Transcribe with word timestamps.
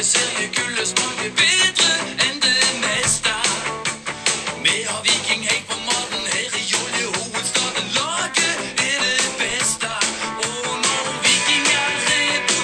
Eliteseriegullet 0.00 0.88
smaker 0.88 1.32
bedre 1.36 1.94
enn 2.24 2.38
det 2.40 2.68
meste. 2.80 3.32
Vi 4.64 4.76
har 4.88 5.02
Viking 5.04 5.44
på 5.68 5.76
maten 5.88 6.24
her 6.32 6.54
i 6.56 6.62
Jolje, 6.70 7.10
hovedstaden. 7.16 7.90
Laget 7.98 8.62
er 8.86 9.02
det 9.04 9.26
beste. 9.42 9.90
Og 10.46 10.70
når 10.86 11.10
vikinger 11.26 11.90
er 12.14 12.40
på 12.48 12.56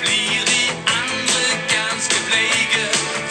blir 0.00 0.42
de 0.50 0.64
andre 0.96 1.46
ganske 1.76 2.18
bleike. 2.26 2.82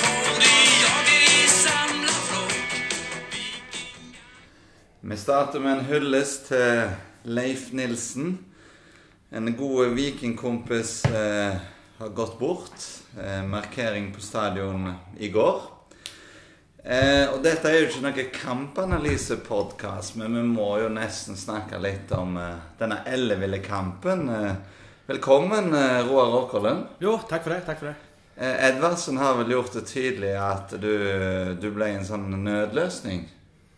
For 0.05 0.39
de 0.45 0.55
jager 0.85 1.27
i 1.27 1.43
samla 1.57 2.15
flokk. 2.29 2.65
Vi 5.01 5.21
starter 5.25 5.59
med 5.59 5.71
en 5.73 5.85
hyllest 5.91 6.47
til 6.53 6.89
Leif 7.25 7.67
Nilsen. 7.75 8.39
En 9.31 9.55
god 9.59 9.91
vikingkompis 9.99 11.01
eh, 11.05 11.59
har 11.97 12.09
gått 12.09 12.39
bort. 12.39 12.92
Eh, 13.21 13.43
markering 13.43 14.13
på 14.13 14.21
stadion 14.21 14.93
i 15.17 15.29
går. 15.29 15.61
Eh, 16.83 17.29
og 17.29 17.43
dette 17.45 17.69
er 17.69 17.75
jo 17.77 17.89
ikke 17.91 18.01
noe 18.01 18.23
kampanalysepodkast, 18.33 20.15
men 20.17 20.33
vi 20.33 20.41
må 20.47 20.71
jo 20.81 20.87
nesten 20.89 21.37
snakke 21.37 21.77
litt 21.83 22.09
om 22.17 22.33
eh, 22.41 22.63
denne 22.79 23.03
elleville 23.05 23.59
kampen. 23.61 24.25
Velkommen, 25.05 25.69
Roar 26.09 26.33
Åkerlund. 26.39 26.97
Jo, 27.05 27.19
takk 27.29 27.45
for 27.45 27.53
det. 27.53 27.61
takk 27.69 27.83
for 27.83 27.91
det. 27.91 27.95
Eh, 28.33 28.65
Edvardsen 28.71 29.21
har 29.21 29.37
vel 29.43 29.53
gjort 29.59 29.77
det 29.77 29.85
tydelig 29.93 30.33
at 30.41 30.73
du, 30.81 30.91
du 31.53 31.69
ble 31.69 31.93
en 31.93 32.09
sånn 32.09 32.25
nødløsning? 32.47 33.27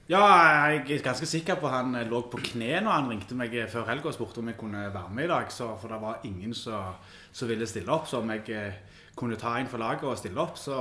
Ja, 0.07 0.23
jeg 0.71 0.81
er 0.95 1.05
ganske 1.11 1.27
sikker 1.27 1.59
på 1.59 1.67
han 1.73 1.91
lå 2.07 2.23
på 2.31 2.39
kne 2.53 2.77
når 2.77 2.91
han 3.01 3.11
ringte 3.11 3.35
meg 3.35 3.51
før 3.67 3.89
helga 3.89 4.13
og 4.13 4.15
spurte 4.15 4.39
om 4.39 4.47
jeg 4.53 4.61
kunne 4.63 4.87
være 4.93 5.11
med 5.11 5.27
i 5.27 5.33
dag. 5.35 5.51
Så, 5.51 5.73
for 5.81 5.91
det 5.91 5.99
var 5.99 6.23
ingen 6.23 6.55
som, 6.55 6.93
som 7.35 7.51
ville 7.51 7.67
stille 7.67 7.91
opp, 7.91 8.07
så 8.07 8.23
om 8.23 8.37
jeg 8.37 8.77
kunne 9.15 9.39
ta 9.39 9.55
inn 9.59 9.69
for 9.71 9.81
laget 9.81 10.07
og 10.07 10.17
stille 10.19 10.41
opp. 10.41 10.57
Så, 10.59 10.77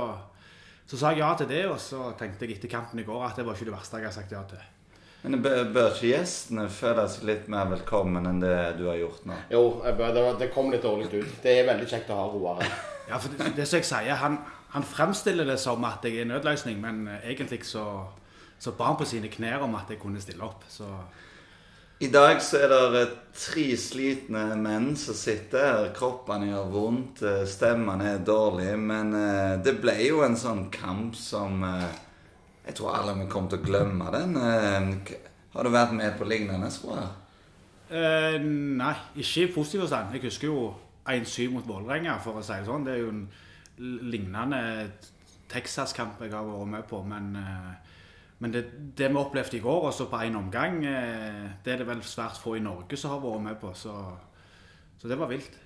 så 0.85 0.99
sa 0.99 1.11
jeg 1.13 1.23
ja 1.23 1.33
til 1.39 1.49
det, 1.51 1.65
og 1.71 1.79
så 1.81 2.11
tenkte 2.19 2.47
jeg 2.47 2.57
etter 2.57 2.71
kampen 2.71 3.01
i 3.01 3.07
går 3.07 3.27
at 3.29 3.39
det 3.39 3.45
var 3.47 3.57
ikke 3.57 3.69
det 3.71 3.77
verste 3.77 4.01
jeg 4.01 4.09
har 4.09 4.15
sagt 4.15 4.35
ja 4.35 4.43
til. 4.49 4.63
Men 5.25 5.41
bør, 5.41 5.89
ikke 5.89 6.11
gjestene 6.11 6.67
føle 6.69 7.07
seg 7.09 7.23
litt 7.25 7.47
mer 7.49 7.69
velkommen 7.71 8.27
enn 8.29 8.43
det 8.43 8.57
du 8.77 8.83
har 8.91 8.99
gjort 8.99 9.23
nå? 9.25 9.37
Jo, 9.49 9.63
det, 10.37 10.51
kom 10.53 10.69
litt 10.69 10.85
dårlig 10.85 11.09
ut. 11.15 11.39
Det 11.41 11.55
er 11.61 11.69
veldig 11.71 11.87
kjekt 11.89 12.11
å 12.13 12.19
ha 12.19 12.27
Roar 12.29 12.61
her. 12.61 12.75
Ja, 13.09 13.17
for 13.21 13.33
det, 13.33 13.55
det 13.57 13.65
som 13.69 13.81
jeg 13.81 13.87
sier, 13.89 14.19
han, 14.21 14.37
han 14.75 14.85
fremstiller 14.85 15.47
det 15.49 15.57
som 15.61 15.81
at 15.87 16.05
jeg 16.05 16.21
er 16.21 16.29
nødløsning, 16.29 16.77
men 16.81 17.07
egentlig 17.17 17.63
så, 17.65 17.85
så 18.61 18.75
ba 18.77 18.91
han 18.91 18.99
på 19.01 19.07
sine 19.09 19.31
knær 19.33 19.65
om 19.65 19.73
at 19.79 19.89
jeg 19.93 20.01
kunne 20.01 20.21
stille 20.21 20.45
opp. 20.45 20.65
Så 20.69 20.89
I 21.99 22.07
dag 22.11 22.41
så 22.43 22.59
er 22.59 22.71
det 22.91 23.03
tre 23.39 23.69
slitne 23.79 24.49
menn 24.59 24.95
som 24.99 25.15
sitter 25.15 25.63
her. 25.63 25.91
Kroppene 25.95 26.49
gjør 26.49 26.71
vondt, 26.73 27.21
eh, 27.23 27.45
stemmene 27.47 28.09
er 28.17 28.25
dårlige. 28.27 28.75
Men 28.77 29.13
eh, 29.15 29.53
det 29.63 29.77
ble 29.79 29.95
jo 30.03 30.23
en 30.25 30.35
sånn 30.35 30.67
kamp 30.75 31.15
som 31.15 31.63
eh, 31.63 32.01
Jeg 32.65 32.79
tror 32.79 32.95
alle 32.97 33.13
vi 33.19 33.27
kommer 33.29 33.51
til 33.51 33.61
å 33.61 33.65
glemme 33.67 34.07
den. 34.09 34.35
Har 35.53 35.63
du 35.63 35.69
vært 35.69 35.91
med 35.93 36.15
på 36.17 36.25
lignende, 36.25 36.67
jeg? 36.67 37.03
Eh, 37.93 38.39
nei, 38.41 38.95
ikke 39.21 39.43
i 39.43 39.51
positiv 39.53 39.83
forstand. 39.85 40.15
Jeg 40.17 40.25
husker 40.25 40.49
jo 40.49 40.73
1-7 41.05 41.51
mot 41.53 41.67
Vålerenga, 41.69 42.17
for 42.23 42.39
å 42.39 42.43
si 42.43 42.57
det 42.57 42.65
sånn. 42.65 42.87
Det 42.87 42.95
er 42.95 43.03
jo 43.03 43.11
en 43.13 43.27
lignende 44.09 44.61
Texas-kamp 45.51 46.19
jeg 46.25 46.33
har 46.33 46.47
vært 46.49 46.71
med 46.73 46.87
på. 46.89 47.03
Men, 47.05 47.35
eh, 47.37 47.84
men 48.43 48.51
det, 48.51 48.65
det 48.97 49.09
vi 49.09 49.19
opplevde 49.19 49.57
i 49.57 49.63
går, 49.63 49.85
også 49.89 50.09
på 50.11 50.19
én 50.25 50.35
omgang, 50.35 50.81
eh, 50.85 51.45
det 51.65 51.73
er 51.73 51.77
det 51.83 51.87
vel 51.87 52.01
svært 52.03 52.39
få 52.41 52.57
i 52.57 52.63
Norge 52.63 52.97
som 52.99 53.13
har 53.15 53.23
vært 53.23 53.45
med 53.45 53.61
på. 53.61 53.71
Så, 53.73 53.93
så 54.99 55.07
det 55.07 55.19
var 55.19 55.31
vilt. 55.31 55.61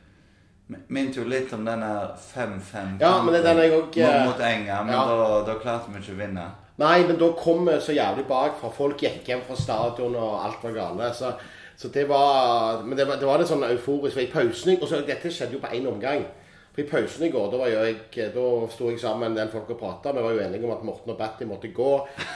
Minnet 0.69 1.17
jo 1.17 1.23
litt 1.25 1.49
om 1.57 1.63
denne 1.65 1.89
5-5 2.21 2.99
Ja, 3.01 3.15
men 3.25 3.33
det 3.33 3.41
den 3.41 3.57
jeg 3.57 3.73
også, 3.73 4.03
eh, 4.05 4.25
mot 4.27 4.41
Enga, 4.45 4.83
men 4.85 4.93
ja. 4.93 5.05
da, 5.09 5.29
da 5.47 5.55
klarte 5.61 5.89
vi 5.89 6.01
ikke 6.03 6.13
å 6.13 6.19
vinne. 6.19 6.43
Nei, 6.79 6.99
men 7.07 7.17
da 7.19 7.31
kom 7.35 7.65
vi 7.67 7.79
så 7.81 7.95
jævlig 7.95 8.27
bak, 8.29 8.53
for 8.61 8.75
folk 8.75 9.01
gikk 9.01 9.25
hjem 9.27 9.41
fra 9.47 9.57
stadion, 9.57 10.13
og 10.15 10.37
alt 10.45 10.61
var 10.63 10.75
gale. 10.77 11.09
Så, 11.17 11.33
så 11.75 11.89
det 11.91 12.05
var 12.07 12.83
Men 12.85 12.97
det 12.97 13.07
var, 13.07 13.17
det 13.17 13.27
var 13.27 13.41
litt 13.41 13.49
sånn 13.49 13.65
euforisk. 13.65 14.13
For 14.13 14.23
i 14.23 14.29
pausen 14.31 14.77
og 14.77 14.87
så 14.87 15.01
Dette 15.07 15.31
skjedde 15.33 15.57
jo 15.57 15.63
på 15.63 15.73
én 15.73 15.89
omgang. 15.89 16.23
For 16.73 16.83
i 16.83 16.87
pausen 16.89 17.25
i 17.25 17.31
går, 17.33 17.47
da 17.51 17.59
var 17.59 17.71
jeg 17.73 18.31
Da 18.33 18.45
sto 18.71 18.89
jeg 18.91 18.99
sammen 19.01 19.25
med 19.25 19.31
en 19.31 19.39
del 19.41 19.53
folk 19.53 19.71
og 19.73 19.79
prata. 19.79 20.13
Vi 20.15 20.23
var 20.23 20.35
jo 20.35 20.43
enige 20.45 20.65
om 20.67 20.75
at 20.75 20.85
Morten 20.85 21.13
og 21.13 21.17
Batty 21.17 21.47
måtte 21.49 21.73
gå. 21.73 21.91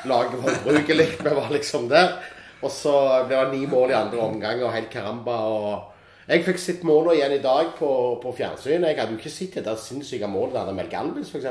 Laget 0.10 0.40
var 0.42 0.60
ubrukelig. 0.60 1.10
Vi 1.26 1.36
var 1.38 1.52
liksom 1.54 1.90
der. 1.92 2.18
Og 2.64 2.72
så 2.72 2.94
ble 3.28 3.40
det 3.40 3.58
ni 3.58 3.66
mål 3.68 3.92
i 3.92 4.00
andre 4.00 4.20
omgang, 4.24 4.64
og 4.64 4.74
helt 4.74 4.90
karamba. 4.90 5.40
og 5.52 5.90
jeg 6.24 6.46
fikk 6.46 6.60
sett 6.62 6.84
målene 6.88 7.18
igjen 7.18 7.34
i 7.36 7.42
dag 7.44 7.74
på, 7.76 7.88
på 8.24 8.32
fjernsyn. 8.38 8.86
Jeg 8.88 8.96
hadde 8.96 9.12
jo 9.12 9.20
ikke 9.20 9.32
sett 9.32 9.58
det 9.58 9.66
der 9.66 9.80
sinnssyke 9.80 10.30
målet 10.32 10.56
der 10.56 10.76
Mel 10.76 10.88
Galvis, 10.92 11.34
f.eks. 11.34 11.50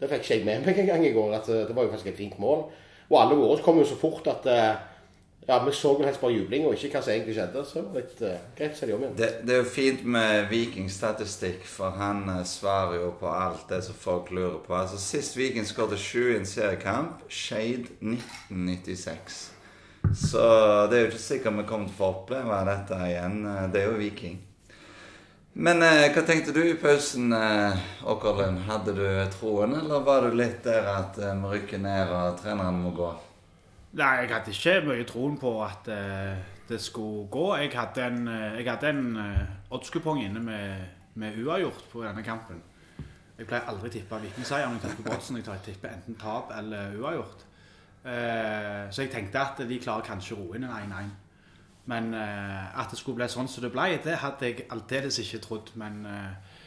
Det 0.00 0.08
fikk 0.08 0.22
ikke 0.24 0.38
jeg 0.38 0.46
med 0.46 0.64
meg 0.64 0.78
engang 0.80 1.04
i 1.04 1.12
går. 1.12 1.34
At 1.36 1.50
eh, 1.52 1.66
det 1.68 1.76
var 1.76 1.84
jo 1.84 1.92
faktisk 1.92 2.14
et 2.14 2.22
fint 2.22 2.38
mål. 2.40 2.64
Og 3.10 3.18
alle 3.20 3.36
våre 3.36 3.60
kom 3.60 3.76
jo 3.76 3.84
så 3.84 3.98
fort 4.00 4.30
at 4.32 4.48
eh, 4.48 4.78
ja, 5.46 5.64
vi 5.64 5.72
så 5.72 5.94
vel 5.96 6.06
helst 6.06 6.20
bare 6.20 6.36
jubling 6.36 6.66
og 6.68 6.74
ikke 6.76 6.92
hva 6.94 7.02
som 7.02 7.12
egentlig 7.14 7.34
skjedde. 7.34 7.62
Så 7.66 7.78
det 7.78 7.84
var 7.86 8.02
litt 8.02 8.20
uh, 8.22 8.34
greit 8.58 8.76
å 8.76 8.88
det 8.88 8.94
om 8.94 9.04
igjen. 9.04 9.14
Det, 9.18 9.30
det 9.46 9.54
er 9.54 9.62
jo 9.62 9.70
fint 9.72 10.02
med 10.16 10.50
Viking-statistikk, 10.50 11.64
for 11.66 11.96
han 11.98 12.26
eh, 12.28 12.42
svarer 12.46 13.00
jo 13.00 13.14
på 13.20 13.30
alt 13.30 13.64
det 13.72 13.80
som 13.86 13.96
folk 13.98 14.30
lurer 14.36 14.60
på. 14.66 14.76
Altså 14.76 15.00
Sist 15.00 15.38
Viking 15.38 15.66
skåret 15.66 15.98
sju 15.98 16.34
i 16.34 16.36
en 16.36 16.46
seriekamp, 16.46 17.24
Shade 17.28 17.88
1996. 17.98 19.40
Så 20.16 20.44
det 20.90 20.98
er 20.98 21.02
jo 21.04 21.10
ikke 21.10 21.22
sikkert 21.24 21.58
vi 21.58 21.66
kommer 21.68 21.90
til 21.90 21.96
å 21.96 21.98
få 21.98 22.12
oppleve 22.14 22.60
dette 22.68 23.00
igjen. 23.08 23.42
Eh, 23.46 23.66
Det 23.72 23.82
er 23.82 23.90
jo 23.90 23.98
Viking. 23.98 24.38
Men 25.52 25.82
eh, 25.82 26.12
hva 26.14 26.22
tenkte 26.22 26.54
du 26.54 26.60
i 26.62 26.76
pausen, 26.78 27.32
eh? 27.34 27.80
Hadde 28.68 28.94
du 28.94 29.02
troen, 29.34 29.74
eller 29.80 30.06
var 30.06 30.22
du 30.22 30.36
litt 30.38 30.62
der 30.64 30.86
at 30.86 31.18
eh, 31.18 31.34
vi 31.42 31.56
rykker 31.56 31.82
ned 31.82 32.14
og 32.14 32.38
treneren 32.38 32.78
må 32.84 32.94
gå? 32.94 33.10
Nei, 33.90 34.06
jeg 34.22 34.30
hadde 34.30 34.52
ikke 34.54 34.80
mye 34.86 35.04
troen 35.08 35.36
på 35.40 35.50
at 35.66 35.88
eh, 35.90 36.36
det 36.68 36.78
skulle 36.78 37.24
gå. 37.26 37.46
Jeg 37.58 37.72
hadde 37.74 38.04
en, 38.06 38.28
eh, 38.30 38.60
jeg 38.62 38.90
en 38.90 39.16
eh, 39.18 39.40
oddskupong 39.74 40.20
inne 40.22 40.40
med, 40.40 40.84
med 41.14 41.38
uavgjort 41.42 41.88
på 41.90 42.04
denne 42.04 42.22
kampen. 42.22 42.62
Jeg 43.38 43.48
pleier 43.48 43.66
aldri 43.66 43.88
å 43.88 43.92
tippe 43.96 44.22
Vikingseier 44.22 44.68
når 44.70 44.78
jeg 44.78 44.94
tipper 44.94 45.10
på. 45.10 45.36
Jeg 45.40 45.64
tipper 45.66 45.90
enten 45.96 46.20
tap 46.20 46.54
eller 46.54 46.94
uavgjort. 47.00 47.44
Eh, 48.04 48.86
så 48.94 49.02
jeg 49.02 49.10
tenkte 49.10 49.42
at 49.42 49.66
de 49.66 49.82
klarer 49.82 50.06
kanskje 50.06 50.38
å 50.38 50.44
roe 50.44 50.60
inn 50.60 50.70
en 50.70 50.94
1-1. 50.94 51.12
Men 51.90 52.14
eh, 52.14 52.78
at 52.78 52.94
det 52.94 53.00
skulle 53.00 53.18
bli 53.18 53.30
sånn 53.32 53.50
som 53.50 53.66
det 53.66 53.74
ble, 53.74 53.90
det 54.04 54.20
hadde 54.22 54.52
jeg 54.52 54.70
aldeles 54.70 55.18
ikke 55.18 55.42
trodd. 55.48 55.74
Men 55.80 56.04
eh, 56.06 56.58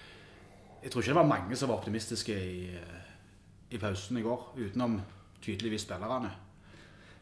jeg 0.84 0.92
tror 0.92 1.06
ikke 1.06 1.16
det 1.16 1.22
var 1.24 1.36
mange 1.38 1.56
som 1.56 1.72
var 1.72 1.80
optimistiske 1.80 2.36
i, 2.36 2.80
i 3.72 3.80
pausen 3.80 4.20
i 4.20 4.26
går, 4.26 4.50
utenom 4.60 5.00
tydeligvis 5.40 5.88
spillerne. 5.88 6.42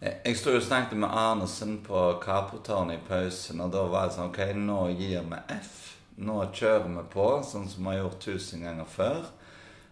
Jeg 0.01 0.37
sto 0.39 0.49
og 0.57 0.63
snakket 0.65 0.97
med 0.97 1.13
Arnesen 1.13 1.75
på 1.85 1.99
Kaprotårnet 2.23 2.97
i 2.97 3.03
pausen, 3.05 3.59
og 3.61 3.69
da 3.73 3.83
var 3.85 4.07
det 4.07 4.15
sånn 4.15 4.31
Ok, 4.31 4.39
nå 4.57 4.79
gir 4.97 5.21
vi 5.29 5.41
F. 5.53 5.75
Nå 6.21 6.39
kjører 6.57 6.87
vi 6.89 7.03
på, 7.13 7.27
sånn 7.45 7.67
som 7.69 7.85
vi 7.85 7.93
har 7.93 7.99
gjort 8.01 8.17
tusen 8.25 8.65
ganger 8.65 8.89
før. 8.89 9.21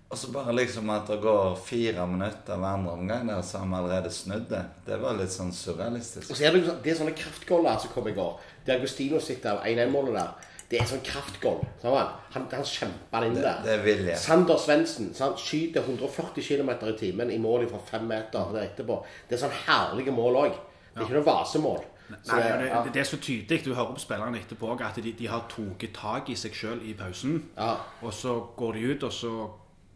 Og 0.10 0.18
så 0.18 0.32
bare 0.34 0.56
liksom 0.58 0.90
at 0.90 1.06
det 1.12 1.20
går 1.22 1.54
fire 1.62 2.08
minutter 2.10 2.58
hver 2.58 2.80
andre 2.80 2.96
omgang 2.98 3.28
der, 3.30 3.44
så 3.46 3.62
har 3.62 3.70
vi 3.70 3.78
allerede 3.78 4.10
snudd 4.14 4.48
det. 4.50 4.64
Det 4.88 4.98
var 5.04 5.14
litt 5.20 5.30
sånn 5.36 5.54
surrealistisk. 5.54 6.32
Og 6.34 6.40
så 6.40 6.48
er 6.50 6.58
det, 6.58 6.64
sånn- 6.66 6.82
det 6.82 6.92
er 6.96 6.98
sånne 7.04 7.14
kraftgoller 7.20 7.78
som 7.84 7.94
kom 7.94 8.10
i 8.10 8.16
går. 8.18 8.40
Det 8.66 8.80
Agustino 8.80 9.20
sitter 9.22 9.52
av 9.60 9.68
1-1-målet 9.70 10.18
der. 10.18 10.49
Det 10.70 10.78
er 10.78 10.86
sånn 10.86 11.02
kraftgolv. 11.02 11.64
Han, 11.82 12.10
han, 12.36 12.44
han 12.52 12.66
kjemper 12.68 13.26
inn 13.26 13.34
Det, 13.34 13.42
der. 13.42 13.84
det 13.86 13.94
er. 14.14 14.18
Sander 14.22 14.58
Svendsen 14.62 15.08
skyter 15.18 15.82
140 15.82 16.44
km 16.46 16.70
i 16.92 16.98
timen 17.00 17.32
i 17.34 17.40
mål 17.42 17.66
fra 17.72 17.80
fem 17.88 18.06
meter 18.08 18.52
der 18.54 18.68
etterpå. 18.68 19.00
Det 19.28 19.38
er 19.38 19.42
sånn 19.48 19.56
herlige 19.66 20.14
mål 20.14 20.38
òg. 20.44 20.60
Det 20.94 21.02
er 21.02 21.08
ikke 21.08 21.18
noe 21.18 21.26
vasemål. 21.32 21.82
Så 22.24 22.36
Nei, 22.36 22.42
det- 22.42 22.68
ja. 22.70 22.84
det, 22.84 22.94
det 22.94 23.02
er 23.02 23.10
så 23.10 23.18
tydelig. 23.22 23.64
Du 23.66 23.74
hører 23.74 23.94
på 23.94 24.00
spillerne 24.02 24.38
etterpå 24.38 24.70
at 24.82 24.96
de, 25.02 25.12
de 25.14 25.28
har 25.30 25.44
tatt 25.50 25.88
tak 25.94 26.30
i 26.30 26.36
seg 26.36 26.54
sjøl 26.54 26.82
i 26.86 26.94
pausen. 26.94 27.50
Ja. 27.58 27.76
Og 28.02 28.14
så 28.14 28.36
går 28.58 28.74
de 28.74 28.86
ut, 28.94 29.04
og 29.04 29.14
så 29.14 29.34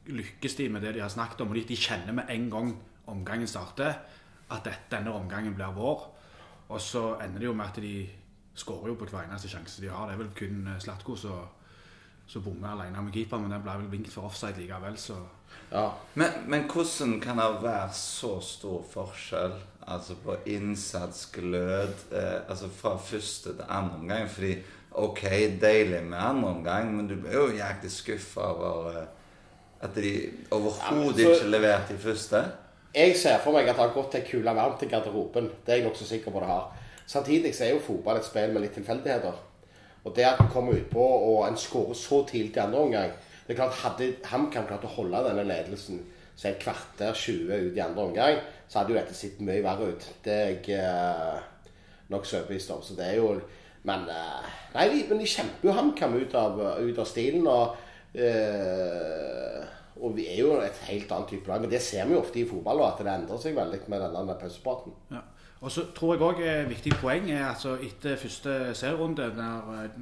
lykkes 0.10 0.56
de 0.56 0.70
med 0.70 0.82
det 0.82 0.96
de 0.96 1.02
har 1.06 1.10
snakket 1.10 1.42
om. 1.42 1.50
Og 1.54 1.56
de, 1.56 1.64
de 1.70 1.78
kjenner 1.78 2.14
med 2.14 2.30
en 2.30 2.50
gang 2.50 2.74
omgangen 3.08 3.48
starter, 3.48 3.94
at 4.50 4.64
dette, 4.66 4.90
denne 4.92 5.14
omgangen 5.14 5.54
blir 5.58 5.74
vår. 5.76 6.04
Og 6.70 6.82
så 6.82 7.16
ender 7.22 7.40
det 7.40 7.46
jo 7.50 7.54
med 7.54 7.66
at 7.70 7.82
de 7.82 7.96
skårer 8.56 8.92
jo 8.94 8.96
på 9.00 9.10
hver 9.10 9.28
eneste 9.28 9.50
sjanse 9.52 9.82
de 9.82 9.92
har. 9.92 10.08
Det 10.08 10.16
er 10.16 10.24
vel 10.24 10.34
kun 10.38 10.68
eh, 10.68 10.82
Slatko 10.82 11.18
som 11.20 11.44
som 12.28 12.44
bommer 12.44 12.72
alene 12.72 13.02
med 13.04 13.14
keeper, 13.14 13.42
men 13.42 13.52
den 13.52 13.64
ble 13.64 13.74
vel 13.82 13.90
vinket 13.92 14.14
for 14.16 14.30
offside 14.30 14.58
likevel, 14.62 14.96
så 14.98 15.18
ja. 15.74 15.90
Men, 16.18 16.46
men 16.50 16.66
hvordan 16.72 17.20
kan 17.22 17.38
det 17.38 17.50
være 17.64 17.90
så 17.98 18.38
stor 18.42 18.84
forskjell 18.94 19.56
altså 19.88 20.16
på 20.24 20.38
innsats, 20.50 21.26
glød, 21.34 21.94
eh, 22.14 22.40
altså 22.48 22.70
fra 22.74 22.96
første 22.98 23.54
til 23.58 23.66
andre 23.68 24.00
omgang? 24.00 24.30
Fordi 24.30 24.56
ok, 24.92 25.24
deilig 25.62 26.04
med 26.04 26.18
andre 26.18 26.50
omgang, 26.50 26.94
men 26.96 27.10
du 27.10 27.16
ble 27.22 27.34
jo 27.34 27.48
jæklig 27.58 27.92
skuffa 27.92 28.50
over 28.54 28.90
eh, 29.02 29.08
at 29.84 29.96
de 29.96 30.14
overhodet 30.52 31.26
Ja, 31.26 31.34
ikke 31.34 31.50
leverte 31.52 31.94
i 31.94 32.02
første. 32.02 32.44
Jeg 32.96 33.18
ser 33.18 33.42
for 33.44 33.52
meg 33.52 33.68
at 33.68 33.76
det 33.76 33.84
har 33.84 33.94
gått 33.94 34.16
ei 34.16 34.24
kule 34.26 34.54
varmt 34.56 34.80
til 34.80 34.90
garderoben. 34.90 35.50
Det 35.66 35.74
er 35.74 35.82
jeg 35.82 35.88
nokså 35.90 36.06
sikker 36.08 36.32
på 36.32 36.40
det 36.40 36.48
har. 36.48 36.83
Samtidig 37.08 37.54
så 37.56 37.66
er 37.66 37.76
jo 37.76 37.84
fotball 37.84 38.20
et 38.20 38.28
spill 38.28 38.54
med 38.54 38.64
litt 38.64 38.76
tilfeldigheter. 38.78 39.40
Og 40.04 40.16
det 40.16 40.26
at 40.28 40.42
en 40.44 40.52
kommer 40.52 40.76
utpå 40.76 41.04
og 41.04 41.46
en 41.48 41.58
skårer 41.60 41.96
så 41.96 42.24
tidlig 42.28 42.58
i 42.58 42.60
andre 42.60 42.80
omgang 42.80 43.12
Det 43.48 43.54
er 43.54 43.56
klart, 43.56 43.78
Hadde 43.80 44.10
HamKam 44.28 44.68
klart 44.68 44.84
å 44.84 44.92
holde 44.98 45.24
denne 45.28 45.44
ledelsen 45.48 46.02
så 46.36 46.50
et 46.50 46.62
kvarter 46.64 47.14
20 47.14 47.68
ut 47.68 47.76
i 47.78 47.82
andre 47.84 48.04
omgang, 48.08 48.40
så 48.68 48.80
hadde 48.80 48.94
jo 48.94 48.98
dette 48.98 49.14
sett 49.14 49.42
mye 49.46 49.62
verre 49.62 49.92
ut. 49.94 50.08
Det 50.26 50.34
er 50.34 50.48
jeg 50.56 50.80
eh, 50.80 51.44
nokså 52.10 52.40
overbevist 52.40 52.72
om. 52.74 52.82
Så 52.82 52.98
det 52.98 53.12
er 53.12 53.20
jo 53.22 53.36
Men 53.84 54.06
eh, 54.08 54.52
nei, 54.74 55.04
men 55.10 55.20
de 55.20 55.28
kjemper 55.28 55.68
jo 55.68 55.74
HamKam 55.76 56.14
ut, 56.16 56.34
ut 56.34 57.00
av 57.00 57.06
stilen. 57.06 57.48
og 57.48 57.76
eh, 58.16 59.60
og 60.04 60.16
vi 60.18 60.26
er 60.28 60.40
jo 60.40 60.56
et 60.60 60.80
helt 60.90 61.12
annet 61.12 61.30
type 61.30 61.48
lag. 61.48 61.62
Men 61.62 61.72
det 61.72 61.82
ser 61.84 62.08
vi 62.08 62.16
jo 62.16 62.22
ofte 62.24 62.40
i 62.42 62.48
fotball, 62.48 62.82
at 62.84 63.00
det 63.00 63.12
endrer 63.12 63.40
seg 63.40 63.56
veldig 63.56 63.80
med 63.92 64.02
denne 64.04 64.36
pausepraten. 64.40 64.96
Ja. 65.12 65.22
Og 65.64 65.72
så 65.72 65.86
tror 65.96 66.14
jeg 66.14 66.24
òg 66.26 66.42
et 66.44 66.68
viktig 66.68 66.92
poeng 67.00 67.30
er 67.32 67.46
altså 67.48 67.78
etter 67.80 68.18
første 68.20 68.74
serierunde, 68.76 69.30
eh, 69.32 69.98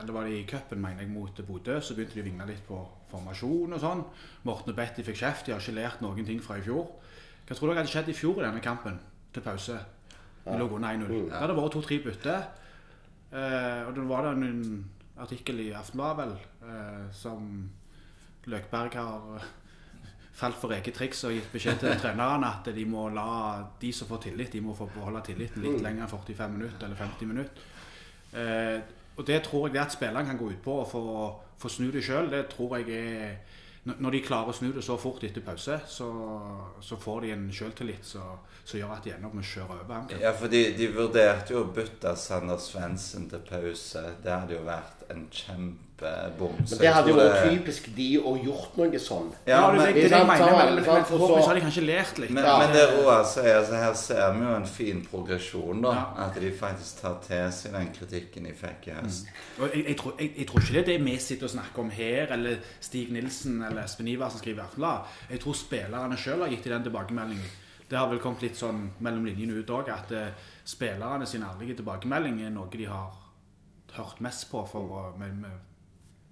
eller 0.00 0.12
var 0.14 0.24
det 0.24 0.38
i 0.38 0.46
cupen, 0.48 0.80
mener 0.80 1.04
jeg, 1.04 1.10
mot 1.12 1.42
Bodø, 1.46 1.80
så 1.80 1.94
begynte 1.94 2.16
de 2.16 2.24
å 2.24 2.28
vingle 2.30 2.48
litt 2.48 2.64
på 2.64 2.78
formasjon 3.10 3.76
og 3.76 3.82
sånn. 3.82 4.00
Morten 4.48 4.72
og 4.72 4.78
Betty 4.78 5.04
fikk 5.04 5.20
kjeft, 5.20 5.46
de 5.46 5.52
har 5.52 5.60
ikke 5.60 5.76
lært 5.76 6.00
noen 6.00 6.24
ting 6.24 6.40
fra 6.40 6.56
i 6.56 6.64
fjor. 6.64 6.88
Hva 7.44 7.58
tror 7.58 7.68
dere 7.68 7.82
hadde 7.82 7.92
skjedd 7.92 8.08
i 8.08 8.16
fjor 8.16 8.40
i 8.40 8.46
denne 8.46 8.64
kampen 8.64 8.96
til 9.34 9.44
pause? 9.44 9.76
De 10.46 10.56
lå 10.58 10.66
under 10.72 10.96
1-0. 10.96 11.28
Da 11.28 11.42
hadde 11.42 11.52
det 11.52 11.60
vært 11.60 11.76
to-tre 11.76 11.98
bytter. 12.06 12.48
Eh, 13.32 13.82
og 13.88 13.92
da 13.96 14.06
var 14.08 14.26
det 14.26 14.48
en 14.48 14.64
artikkel 15.22 15.60
i 15.60 15.70
Aftenbladet, 15.76 16.18
vel, 16.22 16.32
eh, 16.68 17.04
som 17.12 17.52
Løkberg 18.48 18.96
har 18.96 19.36
eh, 19.36 19.50
falt 20.32 20.56
for 20.56 20.72
eget 20.72 20.94
triks 20.96 21.24
og 21.28 21.34
gitt 21.36 21.50
beskjed 21.52 21.78
til 21.82 21.98
trenerne 22.00 22.48
at 22.48 22.70
de 22.74 22.84
må 22.88 23.08
la 23.12 23.62
de 23.80 23.90
som 23.92 24.08
får 24.08 24.22
tillit, 24.28 24.52
de 24.52 24.60
må 24.64 24.74
få 24.74 24.86
beholde 24.94 25.20
tilliten 25.26 25.62
litt 25.62 25.80
lenger 25.84 26.06
enn 26.06 26.08
45 26.12 26.52
minutter 26.56 26.86
eller 26.86 26.96
50 26.96 27.26
minutter. 27.28 27.62
Eh, 28.32 28.78
og 29.16 29.26
det 29.28 29.42
tror 29.44 29.66
jeg 29.68 29.74
det 29.76 29.82
at 29.84 29.92
spillerne 29.92 30.26
kan 30.30 30.38
gå 30.40 30.48
ut 30.54 30.62
på 30.64 30.78
og 30.80 30.88
få, 30.88 31.02
få 31.60 31.68
snu 31.68 31.90
det 31.92 32.00
sjøl, 32.04 32.30
det 32.32 32.46
tror 32.54 32.78
jeg 32.78 32.88
er 32.96 33.34
når- 33.84 34.12
de 34.14 34.20
klarer 34.22 34.48
å 34.48 34.54
snu 34.54 34.72
det 34.72 34.84
så 34.86 34.96
fort 34.96 35.24
etter 35.26 35.42
pause, 35.42 35.80
så, 35.90 36.06
så 36.80 36.96
får 36.96 37.20
de 37.24 37.30
en 37.34 37.48
sjøltillit 37.52 38.04
som 38.06 38.38
gjør 38.78 38.92
at 38.94 39.02
de 39.04 39.10
ender 39.10 39.26
opp 39.26 39.34
med 39.34 39.42
å 39.44 39.50
kjøre 39.50 39.78
over 39.82 40.20
Ja, 40.22 40.30
for 40.38 40.48
de, 40.48 40.60
de 40.78 40.86
vurderte 40.94 41.50
jo 41.52 41.64
å 41.64 41.72
bytte 41.74 42.14
Sander 42.16 42.60
Svendsen 42.62 43.28
til 43.28 43.42
pause. 43.48 44.04
Det 44.22 44.30
hadde 44.32 44.54
jo 44.54 44.62
vært 44.64 45.01
en 45.14 45.26
kjempebom. 45.30 46.54
Men 46.58 46.78
det 46.80 46.90
hadde 46.94 47.10
jo 47.12 47.16
vært 47.18 47.44
typisk 47.50 47.86
de 47.96 48.06
å 48.18 48.32
gjort 48.42 48.76
noe 48.80 48.98
sånn. 48.98 49.28
Ja, 49.46 49.60
men, 49.70 49.78
det, 49.84 49.92
det, 49.94 50.08
det 50.10 50.20
mener, 50.26 50.50
men, 50.56 50.74
men, 50.74 50.84
men 50.84 51.04
forhåpentligvis 51.06 51.44
så- 51.44 51.48
har 51.48 51.54
de 51.54 51.62
kanskje 51.66 51.84
lært 51.86 52.18
litt. 52.18 52.30
men, 52.30 52.44
Ja. 52.44 52.56
men 52.58 52.72
det 52.74 52.82
Roar 52.96 53.22
sier, 53.24 53.56
altså 53.60 53.74
her 53.78 53.94
ser 53.94 54.32
vi 54.32 54.44
jo 54.44 54.54
en 54.56 54.66
fin 54.66 55.04
progresjon, 55.10 55.82
da. 55.82 55.92
Ja. 55.94 56.26
At 56.26 56.40
de 56.40 56.50
faktisk 56.58 57.00
tar 57.02 57.16
til 57.28 57.52
seg 57.52 57.72
den 57.72 57.92
kritikken 57.94 58.44
de 58.50 58.52
fikk 58.52 58.88
i 58.88 58.96
høst. 58.98 59.26
Og 59.60 59.68
jeg, 59.74 59.84
jeg, 59.88 59.96
tror, 60.02 60.14
jeg, 60.18 60.32
jeg 60.38 60.46
tror 60.50 60.60
ikke 60.60 60.72
det 60.72 60.82
er 60.82 60.90
det 60.92 61.00
vi 61.04 61.16
sitter 61.18 61.44
og 61.46 61.54
snakker 61.56 61.78
om 61.86 61.90
her, 61.90 62.26
eller 62.32 62.56
Stig 62.80 63.12
Nilsen 63.12 63.62
eller 63.62 63.84
Espen 63.84 64.08
Iversen 64.08 64.38
skriver 64.42 64.62
i 64.62 64.66
Aftenbladet. 64.66 65.18
Jeg 65.30 65.40
tror 65.40 65.52
spillerne 65.54 66.16
sjøl 66.18 66.40
har 66.42 66.48
gitt 66.56 66.66
i 66.66 66.70
den 66.74 66.82
tilbakemeldingen. 66.90 67.58
Det 67.92 67.98
har 67.98 68.08
vel 68.08 68.18
kommet 68.24 68.40
litt 68.42 68.56
sånn 68.56 68.86
mellom 69.04 69.24
linjene 69.28 69.52
ut 69.60 69.68
òg, 69.70 69.88
at 69.92 70.12
eh, 70.16 70.28
spillerne 70.64 71.26
sin 71.28 71.42
ærlige 71.44 71.76
tilbakemelding 71.76 72.38
er 72.46 72.50
noe 72.54 72.70
de 72.72 72.86
har 72.88 73.10
hørt 73.96 74.20
mest 74.20 74.50
på 74.50 74.64
for, 74.66 74.80
å- 74.80 75.18
med, 75.18 75.34
med, 75.42 75.50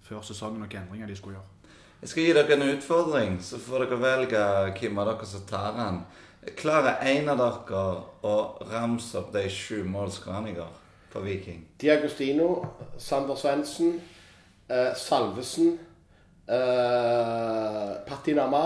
før 0.06 0.22
sesongen 0.22 0.62
og 0.62 0.68
hvilke 0.68 0.80
endringer 0.84 1.06
de 1.10 1.16
skulle 1.16 1.36
gjøre. 1.38 1.74
Jeg 2.00 2.08
skal 2.08 2.22
gi 2.24 2.32
dere 2.32 2.54
en 2.56 2.68
utfordring, 2.76 3.34
så 3.44 3.58
får 3.60 3.84
dere 3.84 3.98
velge 4.00 4.44
hvem 4.80 4.98
av 5.02 5.10
dere 5.10 5.26
som 5.28 5.42
tar 5.48 5.74
den. 5.76 5.98
Klarer 6.56 7.02
en 7.04 7.28
av 7.28 7.36
dere 7.42 7.82
å 8.24 8.36
ramse 8.70 9.18
opp 9.20 9.32
de 9.34 9.42
sju 9.52 9.82
målskårene 9.84 10.54
på 11.12 11.20
Viking? 11.20 11.66
Diagostino, 11.82 12.48
Sander 12.98 13.36
Svendsen, 13.36 13.98
eh, 14.70 14.94
Salvesen, 14.96 15.74
eh, 16.48 17.92
Patinama 18.08 18.64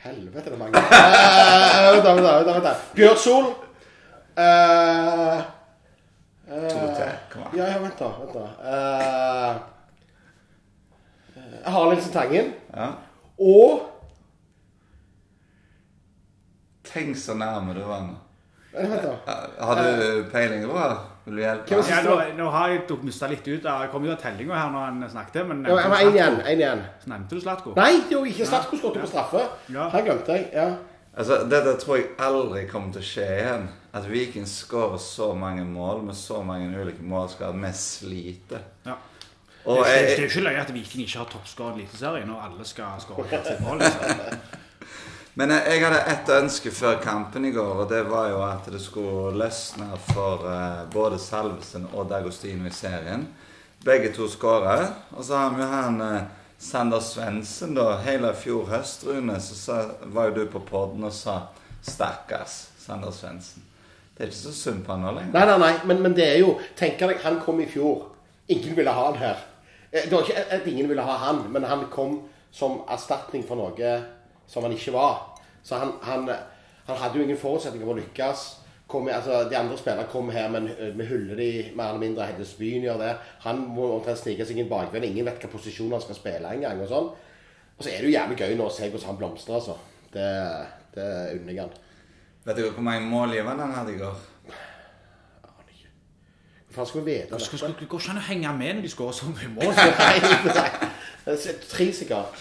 Helvete, 0.00 0.50
det 0.50 0.52
er 0.52 0.58
mange. 0.58 0.76
Eh, 0.76 1.92
Vent, 1.92 2.04
da, 2.04 2.14
vent, 2.14 2.24
da, 2.24 2.36
vent, 2.36 2.46
da, 2.46 2.52
vent. 2.52 2.64
da. 2.64 2.74
Bjørsol. 2.96 3.50
eh, 4.36 5.40
eh, 6.48 6.89
Ja, 7.56 7.66
ja, 7.66 7.78
vent, 7.82 7.98
da. 7.98 8.08
Vent 8.20 8.34
da. 8.34 8.44
Uh, 8.64 9.56
eh, 11.36 11.72
Harald 11.72 11.94
Nilsen 11.94 12.12
Tangen. 12.12 12.52
Ja. 12.74 12.90
Og 13.38 13.86
Tenk 16.90 17.16
så 17.16 17.34
nærme 17.38 17.74
du 17.74 17.80
var 17.86 18.00
nå. 18.02 18.16
eh, 18.74 18.90
Vent, 18.90 19.02
da. 19.02 19.36
Har 19.60 19.82
du 19.82 20.24
peiling, 20.32 20.66
Roar? 20.66 20.96
Vil 21.24 21.36
du 21.36 21.42
hjelpe? 21.42 21.74
Er 21.74 21.90
Ja, 21.90 22.02
nå, 22.02 22.16
nå 22.36 22.50
har 22.50 22.68
jeg 22.68 22.98
mista 23.02 23.26
litt 23.30 23.46
ut. 23.46 23.64
Jeg 23.64 23.90
kom 23.92 24.04
jo 24.04 24.12
av 24.12 24.18
tellinga 24.22 24.56
her 24.56 24.70
når 24.72 24.86
han 24.88 25.08
snakket, 25.10 25.46
men 25.46 25.64
Ja, 25.66 25.76
Jeg 25.76 25.90
var 25.90 25.96
én 25.96 26.14
igjen. 26.14 26.40
En 26.40 26.58
igjen. 26.58 26.84
Nevnte 27.06 27.34
du 27.36 27.40
Slatko? 27.40 27.74
Nei, 27.76 27.92
det 28.08 28.16
var 28.18 28.26
ikke 28.26 28.46
Slatko 28.46 28.76
skåret 28.76 29.00
på 29.04 29.06
straffe. 29.06 29.42
Ja. 29.68 29.88
Han 29.88 30.04
glemte 30.04 30.32
jeg. 30.32 30.48
ja. 30.52 30.70
Altså, 31.16 31.44
Dette 31.50 31.76
tror 31.80 31.96
jeg 31.96 32.06
aldri 32.18 32.66
kommer 32.70 32.92
til 32.92 33.02
å 33.02 33.04
skje 33.04 33.26
igjen. 33.36 33.68
At 33.92 34.06
Viking 34.06 34.46
skårer 34.46 34.98
så 35.02 35.32
mange 35.34 35.64
mål 35.64 36.04
med 36.06 36.16
så 36.16 36.42
mange 36.42 36.70
ulike 36.78 37.02
målskader. 37.02 37.58
Vi 37.58 37.72
sliter. 37.74 38.62
Ja. 38.86 38.94
Og 39.64 39.84
det, 39.84 39.92
er, 39.92 40.16
jo 40.16 40.28
ikke 40.30 40.40
løye 40.46 40.60
at 40.62 40.72
Viking 40.74 41.04
ikke 41.04 41.18
har 41.18 41.28
toppskåret 41.28 41.76
i 41.76 41.82
Eliteserien 41.82 42.30
når 42.30 42.44
alle 42.46 42.66
skal 42.68 43.00
skåre 43.02 43.26
hvert 43.28 43.48
sitt 43.50 43.60
mål. 43.64 43.82
Liksom. 43.82 44.60
Men 45.38 45.52
jeg, 45.54 45.66
jeg 45.68 45.84
hadde 45.84 46.00
ett 46.10 46.30
ønske 46.34 46.72
før 46.74 46.96
kampen 47.02 47.44
i 47.46 47.52
går, 47.54 47.84
og 47.84 47.90
det 47.90 48.00
var 48.08 48.30
jo 48.32 48.40
at 48.46 48.66
det 48.72 48.80
skulle 48.82 49.34
løsne 49.38 49.86
for 50.10 50.46
uh, 50.46 50.82
både 50.90 51.20
Salvesen 51.22 51.86
og 51.92 52.08
Dagostino 52.10 52.66
i 52.66 52.74
serien. 52.74 53.28
Begge 53.84 54.10
to 54.16 54.28
skårer. 54.28 54.88
Og 55.16 55.24
så 55.24 55.38
har 55.38 55.56
vi 55.56 55.68
han 55.70 56.00
uh, 56.02 56.18
Sander 56.58 57.00
Svendsen, 57.00 57.74
da. 57.78 57.94
Hele 58.04 58.34
fjor 58.36 58.66
høst, 58.70 59.06
Rune, 59.08 59.38
så 59.40 59.56
sa, 59.56 59.80
var 60.12 60.30
jo 60.30 60.40
du 60.40 60.44
på 60.52 60.62
podden 60.66 61.08
og 61.08 61.14
sa 61.14 61.40
'stakkars 61.80 62.68
Sander 62.78 63.14
Svendsen'. 63.14 63.69
Det 64.20 64.26
er 64.26 64.32
ikke 64.34 64.36
så 64.36 64.52
synd 64.52 64.82
på 64.84 64.92
han 64.92 65.00
nå 65.00 65.14
lenger. 65.16 65.32
Nei, 65.32 65.44
nei, 65.48 65.58
nei, 65.62 65.72
men, 65.88 66.02
men 66.04 66.12
det 66.12 66.26
er 66.28 66.38
jo 66.42 66.50
Tenk 66.76 66.98
deg, 67.00 67.14
han 67.24 67.38
kom 67.40 67.62
i 67.64 67.68
fjor. 67.70 68.02
Ingen 68.52 68.76
ville 68.76 68.92
ha 68.92 69.06
han 69.06 69.16
her. 69.16 69.38
Eh, 69.88 70.02
Det 70.04 70.12
var 70.12 70.26
ikke 70.28 70.42
at 70.58 70.68
ingen 70.68 70.90
ville 70.90 71.06
ha 71.06 71.14
han, 71.22 71.46
men 71.54 71.64
han 71.64 71.86
kom 71.88 72.18
som 72.52 72.82
erstatning 72.92 73.46
for 73.48 73.56
noe 73.56 73.94
som 74.50 74.66
han 74.66 74.76
ikke 74.76 74.92
var. 74.92 75.22
Så 75.64 75.80
han, 75.80 75.94
han, 76.04 76.28
han 76.84 77.00
hadde 77.00 77.16
jo 77.16 77.24
ingen 77.24 77.40
forutsetninger 77.40 77.88
for 77.88 77.96
å 77.96 78.02
lykkes. 78.02 78.44
Kom, 78.90 79.08
altså, 79.08 79.44
de 79.48 79.56
andre 79.56 79.80
spillerne 79.80 80.08
kom 80.12 80.28
her, 80.34 80.52
men 80.52 80.68
vi 80.68 81.08
hyller 81.08 81.40
de 81.40 81.50
mer 81.78 81.94
eller 81.94 82.04
mindre. 82.04 82.28
Heddes 82.28 82.56
Byen 82.60 82.84
gjør 82.84 83.00
det. 83.00 83.12
Han 83.46 83.64
må 83.72 83.88
omtrent 83.96 84.20
snike 84.20 84.44
seg 84.44 84.60
inn 84.60 84.68
bakveien. 84.68 85.08
Ingen 85.08 85.24
vet 85.30 85.38
hvilken 85.38 85.56
posisjon 85.56 85.96
han 85.96 86.02
skal 86.04 86.18
spille 86.18 86.56
engang. 86.58 86.84
Og 86.84 86.90
sånn. 86.92 87.12
Og 87.78 87.86
så 87.86 87.88
er 87.94 88.02
det 88.02 88.10
jo 88.10 88.16
jævlig 88.18 88.36
gøy 88.42 88.56
nå 88.58 88.66
å 88.68 88.74
se 88.74 88.90
hvordan 88.90 89.14
han 89.14 89.20
blomstrer, 89.22 89.62
altså. 89.62 89.78
Det, 90.12 90.26
det 90.98 91.08
unner 91.38 91.54
jeg 91.54 91.62
han. 91.64 91.78
Vet 92.44 92.56
du 92.56 92.70
hvor 92.70 92.82
mange 92.82 93.06
målgivere 93.10 93.56
han 93.60 93.74
hadde 93.76 93.94
i 93.94 93.98
går? 94.00 94.16
Skal 96.70 97.00
vi 97.04 97.10
vite? 97.12 97.34
Det 97.34 97.40
skal- 97.42 97.74
det 97.80 97.88
går 97.88 97.98
ikke 98.00 98.10
an 98.10 98.18
å 98.20 98.26
henge 98.28 98.52
med 98.58 98.74
når 98.76 98.82
de 98.82 98.88
skårer 98.88 99.12
så 99.12 99.26
mye 99.26 99.48
mål. 99.56 99.74
Nei, 99.74 100.20
nei. 101.26 101.36
Tre 101.68 101.86
sikkert. 101.92 102.38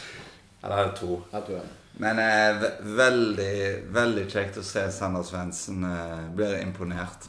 Eller 0.63 0.91
to. 0.95 1.17
Ja, 1.33 1.41
er. 1.41 1.65
Men 1.99 2.19
eh, 2.19 2.61
ve 2.61 2.69
veldig, 2.95 3.55
veldig 3.91 4.27
kjekt 4.31 4.57
å 4.61 4.63
se 4.63 4.85
Sander 4.93 5.23
Svendsen 5.27 5.83
eh, 5.83 6.29
blir 6.35 6.59
imponert. 6.61 7.25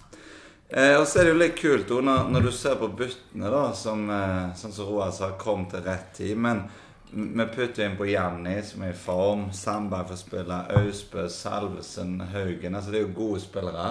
Eh, 0.69 0.95
og 1.01 1.07
så 1.09 1.19
er 1.21 1.25
det 1.27 1.33
jo 1.33 1.41
litt 1.41 1.57
kult 1.59 1.91
når, 2.05 2.29
når 2.31 2.47
du 2.47 2.53
ser 2.55 2.77
på 2.79 2.87
byttene, 3.01 3.51
da, 3.51 3.65
som, 3.75 4.05
eh, 4.15 4.53
som 4.61 4.71
Roar 4.87 5.11
sa, 5.17 5.33
kom 5.41 5.65
til 5.73 5.83
rett 5.89 6.13
tid. 6.21 6.37
Men 6.39 6.63
vi 7.13 7.47
putter 7.55 7.85
inn 7.87 7.97
på 7.99 8.07
Janni, 8.07 8.61
som 8.63 8.85
er 8.87 8.95
i 8.95 8.99
form. 8.99 9.49
Sandberg 9.57 10.13
får 10.13 10.21
spille. 10.21 10.61
Austbø, 10.79 11.27
Salvesen, 11.29 12.21
Haugen. 12.33 12.75
Altså, 12.75 12.93
det 12.93 13.01
er 13.01 13.07
jo 13.09 13.17
gode 13.17 13.41
spillere. 13.43 13.91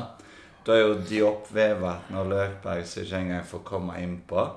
Da 0.66 0.76
er 0.76 0.86
jo 0.86 0.98
Diop, 1.10 1.48
Vevatn 1.56 2.18
og 2.20 2.32
Løkberg 2.32 2.88
som 2.88 3.04
ikke 3.04 3.22
engang 3.24 3.46
får 3.48 3.64
komme 3.68 4.00
innpå. 4.04 4.48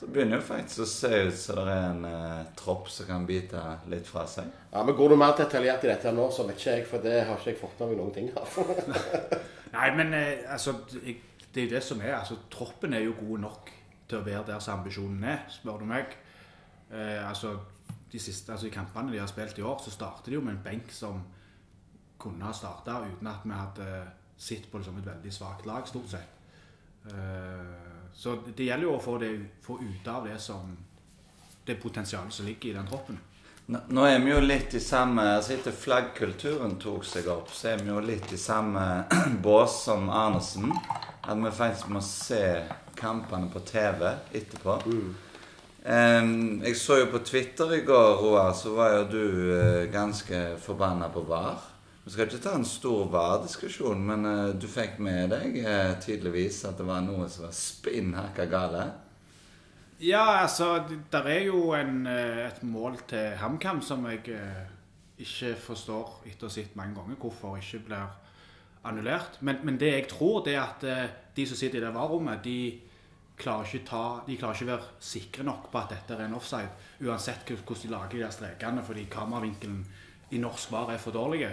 Så 0.00 0.06
begynner 0.08 0.38
det 0.38 0.40
jo 0.40 0.46
faktisk 0.46 0.80
å 0.80 0.88
se 0.88 1.08
ut 1.28 1.36
som 1.36 1.58
det 1.60 1.72
er 1.74 1.88
en 1.90 2.04
eh, 2.08 2.44
tropp 2.56 2.86
som 2.88 3.04
kan 3.04 3.26
bite 3.28 3.60
litt 3.92 4.06
fra 4.08 4.22
seg. 4.30 4.46
Ja, 4.70 4.80
men 4.86 4.96
Går 4.96 5.12
du 5.12 5.16
mer 5.20 5.34
detaljert 5.36 5.84
i 5.84 5.90
dette 5.90 6.12
nå, 6.16 6.30
så 6.32 6.46
vet 6.48 6.56
ikke 6.56 6.76
jeg, 6.78 6.86
for 6.88 7.04
det 7.04 7.18
har 7.28 7.36
ikke 7.36 7.50
jeg 7.52 7.58
fått 7.60 7.82
med 7.82 7.92
meg 7.92 8.00
noen 8.00 8.14
ting 8.14 8.30
her. 8.32 9.02
Nei, 9.76 9.90
men 9.98 10.16
eh, 10.16 10.46
altså, 10.48 10.78
det 10.88 11.52
er 11.52 11.66
jo 11.66 11.74
det 11.74 11.82
som 11.84 12.00
er. 12.00 12.14
altså, 12.22 12.38
Troppen 12.50 12.96
er 12.96 13.04
jo 13.04 13.18
god 13.18 13.44
nok 13.44 13.74
til 14.08 14.22
å 14.22 14.24
være 14.24 14.46
der 14.54 14.64
som 14.64 14.80
ambisjonen 14.80 15.28
er, 15.34 15.44
spør 15.52 15.84
du 15.84 15.86
meg. 15.92 16.16
Eh, 16.88 17.20
altså, 17.20 17.58
de 18.12 18.18
siste, 18.18 18.52
altså 18.52 18.66
I 18.66 18.74
kampene 18.74 19.12
de 19.12 19.20
har 19.20 19.30
spilt 19.30 19.58
i 19.58 19.62
år, 19.62 19.78
så 19.84 19.92
starter 19.94 20.30
de 20.30 20.38
jo 20.38 20.42
med 20.44 20.56
en 20.56 20.64
benk 20.64 20.92
som 20.92 21.22
kunne 22.20 22.44
ha 22.44 22.52
starta 22.52 23.00
uten 23.06 23.30
at 23.30 23.46
vi 23.46 23.56
hadde 23.56 23.88
sett 24.36 24.70
på 24.70 24.78
det 24.78 24.88
som 24.88 24.98
et 24.98 25.06
veldig 25.06 25.32
svakt 25.32 25.66
lag, 25.68 25.88
stort 25.88 26.10
sett. 26.10 26.36
Eh, 27.06 28.10
så 28.12 28.36
det 28.56 28.66
gjelder 28.66 28.88
jo 28.88 28.94
å 28.96 29.02
få, 29.02 29.16
det, 29.20 29.32
få 29.64 29.78
ut 29.80 30.08
av 30.08 30.28
det 30.28 30.38
som 30.42 30.76
det 31.64 31.76
potensialet 31.80 32.32
som 32.32 32.46
ligger 32.46 32.70
i 32.70 32.78
den 32.78 32.88
troppen. 32.88 33.20
Nå 33.70 34.02
er 34.02 34.18
vi 34.18 34.32
jo 34.32 34.40
litt 34.42 34.72
i 34.74 34.80
samme 34.82 35.22
altså 35.36 35.52
Etter 35.54 35.74
flaggkulturen 35.76 36.72
tok 36.82 37.04
seg 37.06 37.28
opp, 37.30 37.52
så 37.54 37.70
er 37.70 37.84
vi 37.84 37.92
jo 37.92 38.00
litt 38.02 38.32
i 38.34 38.38
samme 38.40 39.04
bås 39.44 39.84
som 39.84 40.08
Arnesen. 40.10 40.72
At 41.22 41.38
vi 41.38 41.52
faktisk 41.54 41.92
må 41.94 42.02
se 42.02 42.42
kampene 42.98 43.46
på 43.52 43.62
TV 43.68 44.08
etterpå. 44.34 44.80
Em, 45.80 46.60
jeg 46.60 46.76
så 46.76 46.98
jo 47.00 47.06
på 47.08 47.22
Twitter 47.24 47.70
i 47.72 47.84
går, 47.88 48.18
Roar, 48.20 48.52
så 48.52 48.74
var 48.76 48.98
jo 48.98 49.04
du 49.08 49.22
uh, 49.48 49.86
ganske 49.92 50.58
forbanna 50.60 51.08
på 51.08 51.22
VAR. 51.24 51.62
Vi 52.04 52.12
skal 52.12 52.26
ikke 52.26 52.40
ta 52.44 52.52
en 52.58 52.66
stor 52.68 53.06
VAR-diskusjon, 53.08 54.02
men 54.04 54.26
uh, 54.28 54.50
du 54.52 54.66
fikk 54.68 54.98
med 55.00 55.32
deg 55.32 55.56
uh, 55.64 55.94
tydeligvis 56.02 56.66
at 56.68 56.76
det 56.76 56.84
var 56.88 57.00
noe 57.06 57.30
som 57.32 57.46
var 57.46 57.54
spinn 57.56 58.12
hakka 58.12 58.44
gale. 58.50 58.82
Ja, 60.04 60.42
altså, 60.42 60.82
det 60.88 61.22
er 61.24 61.46
jo 61.48 61.72
en, 61.76 62.04
et 62.08 62.60
mål 62.64 63.00
til 63.08 63.34
HamKam 63.40 63.80
som 63.84 64.04
jeg 64.08 64.22
ikke 65.20 65.54
forstår 65.60 66.22
etter 66.28 66.48
å 66.48 66.48
ha 66.48 66.54
sett 66.54 66.76
mange 66.76 66.96
ganger 66.96 67.20
hvorfor 67.20 67.58
ikke 67.60 67.82
blir 67.88 68.06
annullert. 68.88 69.36
Men, 69.44 69.60
men 69.64 69.76
det 69.80 69.92
jeg 69.92 70.06
tror, 70.12 70.40
det 70.44 70.56
er 70.56 70.62
at 70.64 70.86
de 71.36 71.44
som 71.48 71.56
sitter 71.56 71.80
i 71.80 71.84
det 71.84 71.92
VAR-rommet, 71.92 72.40
de 72.44 72.80
klarer 73.40 73.66
ikke 73.66 73.88
ta, 73.88 74.04
de 74.26 74.36
klarer 74.38 74.58
ikke 74.58 74.70
være 74.70 74.94
sikre 75.02 75.44
nok 75.46 75.70
på 75.72 75.80
at 75.80 75.92
dette 75.94 76.16
er 76.16 76.26
en 76.26 76.36
offside, 76.38 76.70
uansett 77.04 77.48
hvordan 77.48 77.82
de 77.82 77.92
lager 77.92 78.24
de 78.26 78.32
strekene, 78.32 78.84
fordi 78.84 79.06
kameravinkelen 79.10 79.84
i 80.30 80.38
norsk 80.38 80.72
var 80.72 80.92
er 80.92 81.02
for 81.02 81.16
dårlig. 81.16 81.48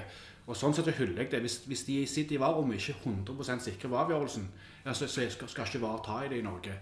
Og 0.47 0.55
sånn 0.55 0.75
sett 0.75 0.87
hyller 0.95 1.25
jeg 1.25 1.31
det. 1.33 1.41
Hvis, 1.43 1.57
hvis 1.67 1.83
de 1.89 1.97
sitter 2.07 2.37
i 2.37 2.39
varerommet 2.39 2.79
ikke 2.79 2.95
er 2.95 3.09
100 3.11 3.63
sikre 3.65 3.89
på 3.91 3.99
avgjørelsen, 3.99 4.45
ja, 4.85 4.93
så, 4.93 5.07
så 5.07 5.25
skal, 5.29 5.49
skal 5.51 5.67
ikke 5.67 5.83
VAR 5.83 5.99
ta 6.05 6.21
i 6.23 6.29
det 6.31 6.39
i 6.39 6.45
Norge. 6.45 6.77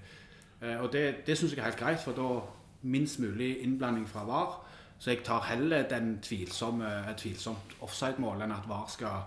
Eh, 0.61 0.77
og 0.81 0.91
det, 0.93 1.25
det 1.25 1.37
syns 1.37 1.55
jeg 1.55 1.63
er 1.63 1.71
helt 1.71 1.79
greit, 1.79 2.03
for 2.03 2.13
da 2.13 2.43
minst 2.85 3.19
mulig 3.19 3.63
innblanding 3.63 4.05
fra 4.09 4.25
VAR. 4.27 4.59
Så 4.99 5.11
jeg 5.11 5.23
tar 5.25 5.47
heller 5.49 5.87
den 5.89 6.19
tvilsomme, 6.23 6.91
tvilsomt 7.17 7.73
offside-mål 7.81 8.45
enn 8.45 8.53
at 8.55 8.69
VAR 8.69 8.85
skal 8.91 9.25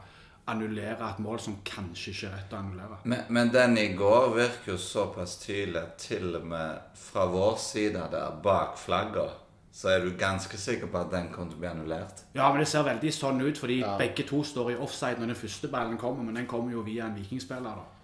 annullere 0.49 1.11
et 1.11 1.19
mål 1.23 1.41
som 1.43 1.59
kanskje 1.67 2.13
ikke 2.13 2.29
er 2.29 2.37
rett 2.37 2.55
å 2.55 2.61
annullere. 2.63 3.01
Men, 3.05 3.27
men 3.35 3.53
den 3.55 3.77
i 3.81 3.89
går 3.99 4.31
virker 4.37 4.73
jo 4.75 4.79
såpass 4.83 5.37
tydelig 5.43 5.83
at 5.83 5.99
til 6.03 6.33
og 6.39 6.49
med 6.51 6.97
fra 6.99 7.27
vår 7.33 7.61
side 7.63 8.07
der, 8.15 8.41
bak 8.45 8.79
flagget, 8.81 9.45
så 9.79 9.93
er 9.93 10.03
du 10.03 10.11
ganske 10.19 10.59
sikker 10.59 10.91
på 10.91 10.99
at 11.05 11.13
den 11.13 11.29
kommer 11.35 11.53
til 11.53 11.61
å 11.61 11.63
bli 11.63 11.71
annullert. 11.71 12.25
Ja, 12.35 12.49
men 12.51 12.65
det 12.65 12.71
ser 12.71 12.89
veldig 12.89 13.13
sånn 13.15 13.45
ut, 13.45 13.61
fordi 13.61 13.79
begge 14.01 14.27
to 14.27 14.43
står 14.47 14.73
i 14.73 14.81
offside 14.89 15.21
når 15.21 15.35
den 15.35 15.41
første 15.45 15.71
ballen 15.71 16.01
kommer, 16.01 16.27
men 16.27 16.41
den 16.41 16.51
kommer 16.51 16.75
jo 16.75 16.83
via 16.87 17.07
en 17.07 17.17
vikingspiller, 17.19 17.79
da. 17.79 17.95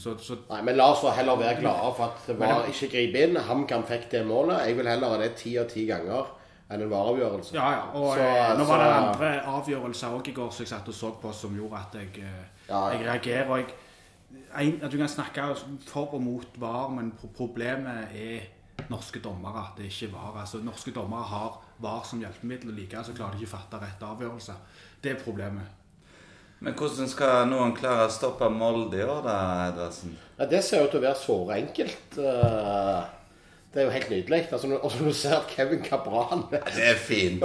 Så, 0.00 0.16
så 0.18 0.34
Nei, 0.48 0.64
men 0.66 0.74
la 0.74 0.88
oss 0.90 1.04
heller 1.14 1.38
være 1.38 1.60
glade 1.60 1.90
for 1.94 2.08
at 2.08 2.24
det 2.26 2.34
var 2.40 2.66
ikke 2.66 2.88
gripe 2.90 3.20
inn. 3.22 3.36
HamKam 3.46 3.84
fikk 3.86 4.08
det 4.10 4.24
målet. 4.26 4.64
Jeg 4.66 4.78
vil 4.80 4.88
heller 4.90 5.12
ha 5.12 5.20
det 5.20 5.28
ti 5.38 5.52
av 5.60 5.68
ti 5.70 5.84
ganger 5.86 6.26
enn 6.70 6.82
en 6.82 6.90
vareavgjørelse. 6.90 7.54
Ja, 7.54 7.70
ja. 7.72 7.80
Og 7.94 8.14
Så- 8.16 8.22
eh, 8.22 8.58
nå 8.58 8.64
var 8.64 8.78
det 8.78 8.86
så- 8.86 9.08
andre 9.08 9.40
avgjørelser 9.46 10.08
òg 10.18 10.28
i 10.28 10.32
går 10.32 10.50
som 10.52 10.64
jeg 10.64 10.68
satt 10.68 10.88
og 10.88 10.94
så 10.94 11.10
på, 11.22 11.32
som 11.34 11.56
gjorde 11.56 11.76
at 11.78 11.94
jeg, 12.00 12.22
eh, 12.22 12.44
Ja, 12.68 12.88
ja. 12.88 12.98
jeg 12.98 13.06
reagerer. 13.06 13.50
Og 13.50 13.58
jeg, 13.58 13.66
en, 14.58 14.80
at 14.84 14.90
du 14.92 14.96
kan 14.96 15.08
snakke 15.08 15.56
for 15.86 16.14
og 16.14 16.22
mot 16.22 16.46
VAR, 16.60 16.88
men 16.88 17.12
problemet 17.36 18.08
er 18.14 18.40
norske 18.90 19.20
dommere. 19.20 19.66
Det 19.76 19.84
er 19.86 19.88
ikke 19.90 20.12
VAR. 20.12 20.40
Altså, 20.40 20.58
norske 20.64 20.90
dommere 20.94 21.22
har 21.24 21.60
VAR 21.78 22.02
som 22.04 22.20
hjelpemiddel, 22.20 22.68
og 22.70 22.74
likevel 22.76 23.04
så 23.04 23.12
klarer 23.16 23.32
de 23.32 23.44
ikke 23.44 23.54
å 23.54 23.58
fatte 23.58 23.80
rett 23.82 24.00
avgjørelse. 24.02 24.52
Det 25.02 25.10
er 25.12 25.24
problemet. 25.24 25.66
Men 26.62 26.74
hvordan 26.74 27.08
skal 27.08 27.46
noen 27.48 27.74
klare 27.74 28.06
å 28.06 28.10
stoppe 28.10 28.50
Molde 28.50 28.98
i 28.98 29.02
år, 29.02 29.22
da, 29.24 29.70
Edvardsen? 29.72 30.16
Ja, 30.38 30.44
det 30.44 30.62
ser 30.64 30.84
ut 30.84 30.90
til 30.90 31.00
å 31.00 31.02
være 31.02 31.16
såre 31.16 31.56
enkelt. 31.56 32.18
eh, 32.18 33.04
Det 33.74 33.80
er 33.80 33.84
jo 33.84 33.90
helt 33.90 34.10
nydelig. 34.10 34.48
Altså, 34.52 34.66
når- 34.66 34.82
når 35.00 35.06
du 35.08 35.12
ser 35.14 35.34
at 35.36 35.46
Kevin 35.48 35.84
Cabran 35.84 36.42
Det 36.50 36.60
er 36.76 36.94
fint. 36.96 37.42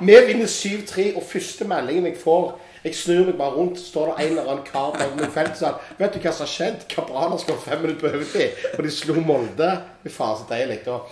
Vi 0.00 0.16
vinner 0.26 0.46
7-3, 0.46 1.16
og 1.16 1.22
første 1.22 1.64
meldingen 1.64 2.06
jeg 2.06 2.16
får 2.24 2.58
Jeg 2.84 2.94
snur 2.94 3.24
meg 3.26 3.36
bare 3.38 3.50
rundt, 3.54 3.78
står 3.78 4.06
det 4.06 4.24
en 4.24 4.30
eller 4.38 4.50
annen 4.50 4.64
kar 4.66 4.90
bak 4.92 5.16
meg 5.16 5.30
felt 5.30 5.56
sånn, 5.56 5.74
Vet 5.98 6.14
du 6.14 6.18
hva 6.18 6.32
som 6.32 6.46
har 6.46 6.50
skjedd? 6.50 6.88
Cabran 6.88 7.30
har 7.30 7.38
skåret 7.38 7.60
fem 7.62 7.80
minutter 7.82 8.00
på 8.08 8.14
overtid, 8.16 8.50
og 8.78 8.82
de 8.84 8.90
slo 8.90 9.14
Molde. 9.20 9.68
Fy 10.02 10.08
faen, 10.10 10.36
så 10.36 10.48
deilig. 10.50 10.80
Og 10.88 11.06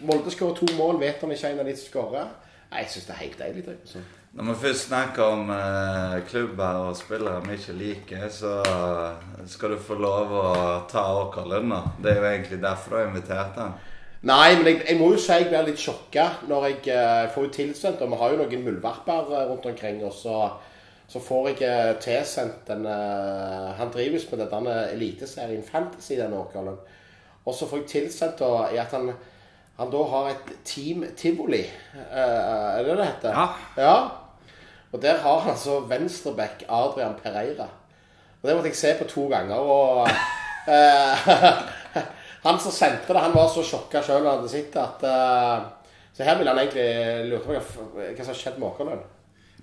Molde 0.00 0.30
skårer 0.32 0.56
to 0.56 0.66
mål, 0.78 0.98
vet 1.00 1.20
han 1.20 1.30
ikke 1.30 1.50
en 1.52 1.60
av 1.60 1.66
de 1.66 1.76
som 1.76 1.90
skårer. 1.92 2.26
Nei, 2.72 2.80
Jeg 2.80 2.88
syns 2.88 3.06
det 3.06 3.14
er 3.14 3.20
helt 3.24 3.38
deilig. 3.38 3.64
det, 3.66 3.76
Altså. 3.82 3.98
Når 4.34 4.44
vi 4.54 4.66
først 4.68 4.88
snakker 4.88 5.22
om 5.22 5.50
eh, 5.50 6.20
klubber 6.30 6.88
og 6.88 6.96
spillere 6.96 7.42
vi 7.46 7.52
ikke 7.56 7.78
liker, 7.78 8.28
så 8.30 8.62
skal 9.46 9.70
du 9.70 9.76
få 9.76 9.94
lov 10.00 10.30
å 10.32 10.88
ta 10.88 11.02
vår 11.02 11.46
lønn. 11.50 11.72
Det 12.02 12.12
er 12.12 12.20
jo 12.20 12.26
egentlig 12.30 12.60
derfor 12.62 12.90
du 12.90 12.96
har 12.96 13.06
invitert 13.10 13.54
han. 13.60 13.74
Nei, 14.20 14.50
men 14.58 14.66
jeg, 14.68 14.80
jeg 14.84 14.98
må 15.00 15.14
jo 15.14 15.20
si 15.20 15.32
jeg 15.32 15.46
blir 15.48 15.64
litt 15.64 15.80
sjokka 15.80 16.26
når 16.48 16.66
jeg 16.68 16.90
eh, 16.92 17.28
får 17.32 17.46
tilsendt 17.56 18.02
Og 18.04 18.10
vi 18.12 18.18
har 18.20 18.34
jo 18.34 18.42
noen 18.42 18.66
muldvarper 18.66 19.32
eh, 19.32 19.46
rundt 19.48 19.68
omkring, 19.70 20.02
og 20.04 20.12
så, 20.12 20.42
så 21.08 21.22
får 21.24 21.48
jeg 21.48 21.62
eh, 21.64 21.92
tilsendt 22.04 22.68
en 22.74 22.84
eh, 22.84 23.70
Han 23.78 23.92
drives 23.94 24.28
med 24.28 24.44
denne 24.44 24.76
eliteserien 24.90 25.64
Fantasy, 25.64 26.18
den 26.20 26.36
åkeren. 26.36 26.76
Og 27.48 27.56
så 27.56 27.64
får 27.70 27.80
jeg 27.80 27.90
tilsendt 27.94 28.44
da, 28.44 28.68
i 28.68 28.76
at 28.82 28.92
han, 28.92 29.08
han 29.80 29.92
da 29.96 30.04
har 30.12 30.30
et 30.34 30.54
Team 30.68 31.06
Tivoli. 31.16 31.64
Eh, 31.96 32.20
er 32.20 32.84
det 32.84 33.00
det 33.00 33.10
heter? 33.14 33.40
Ja. 33.40 33.48
ja. 33.80 33.98
Og 34.92 35.00
der 35.00 35.22
har 35.24 35.44
han 35.46 35.54
altså 35.56 35.80
venstreback 35.88 36.66
Adrian 36.68 37.16
Pereira. 37.22 37.72
Og 38.42 38.48
Det 38.48 38.56
måtte 38.56 38.68
jeg 38.68 38.82
se 38.84 38.96
på 39.00 39.08
to 39.08 39.28
ganger. 39.32 39.56
og... 39.56 40.08
han 42.42 42.60
som 42.60 42.72
sendte 42.72 43.12
det, 43.12 43.20
han 43.20 43.36
var 43.36 43.48
så 43.52 43.64
sjokka 43.66 44.02
sjøl 44.04 44.24
da 44.24 44.32
han 44.32 44.40
hadde 44.40 44.52
sett 44.52 44.72
det 44.72 44.82
at 44.82 45.02
uh, 45.04 45.68
Så 46.16 46.26
her 46.26 46.38
ville 46.38 46.52
han 46.52 46.58
egentlig 46.58 47.30
lurt 47.30 47.46
på 47.46 47.54
hva, 47.54 47.60
hva 47.62 48.24
som 48.24 48.32
har 48.32 48.38
skjedd 48.38 48.58
med 48.58 48.68
Åkerlund. 48.70 49.08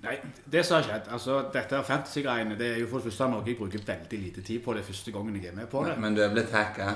Nei, 0.02 0.14
det 0.46 0.62
som 0.66 0.78
har 0.78 0.86
skjedd, 0.86 1.10
altså 1.12 1.36
dette 1.54 1.76
er 1.76 1.86
fantasy-greiene, 1.86 2.56
det 2.58 2.68
er 2.72 2.80
jo 2.82 2.88
for 2.90 3.02
det 3.02 3.10
første 3.10 3.28
noe 3.32 3.42
jeg 3.46 3.58
bruker 3.58 3.82
veldig 3.86 4.20
lite 4.22 4.44
tid 4.46 4.62
på 4.64 4.74
det 4.76 4.84
første 4.86 5.14
gangen 5.14 5.36
jeg 5.36 5.50
er 5.50 5.56
med 5.56 5.66
på 5.70 5.82
det. 5.86 5.96
Men 5.98 6.14
du 6.14 6.22
er 6.22 6.30
blitt 6.34 6.54
hacka. 6.54 6.92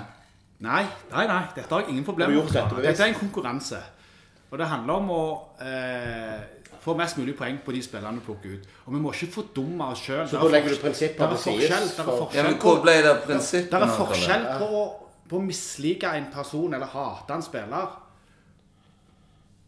Nei, 0.63 0.85
nei, 1.11 1.27
nei, 1.27 1.43
dette 1.57 1.75
har 1.75 1.83
jeg 1.83 1.91
ingen 1.97 2.07
problemer 2.07 2.37
med. 2.37 2.53
dette? 2.55 2.83
Dette 2.85 3.03
er 3.03 3.11
en 3.11 3.19
konkurranse. 3.19 3.81
Og 4.53 4.59
det 4.61 4.69
handler 4.69 5.01
om 5.01 5.11
å 5.11 5.23
eh, 5.65 6.43
få 6.83 6.95
mest 6.99 7.19
mulig 7.19 7.35
poeng 7.39 7.59
på 7.65 7.75
de 7.75 7.81
spillerne 7.83 8.21
vi 8.21 8.27
plukker 8.27 8.57
ut. 8.57 8.73
Og 8.87 8.95
vi 8.95 9.01
må 9.03 9.15
ikke 9.17 9.31
fordumme 9.39 9.89
oss 9.95 10.03
sjøl. 10.07 10.27
Så 10.29 10.39
da 10.43 10.51
legger 10.53 10.75
du 10.75 10.83
prinsippet 10.83 11.33
til 11.33 11.41
side? 11.47 11.71
Er 11.73 12.37
Ja, 12.37 12.45
men 12.47 12.59
på 12.61 12.75
hvor 12.75 12.83
ble 12.85 12.99
det 13.01 13.15
av 13.15 13.25
det 13.27 13.81
er 13.81 13.95
forskjell 13.97 14.47
på, 14.61 14.83
på 15.29 15.39
å 15.39 15.43
mislike 15.47 16.11
en 16.19 16.27
person 16.35 16.75
eller 16.75 16.87
hate 16.87 17.35
en 17.35 17.43
spiller 17.43 17.99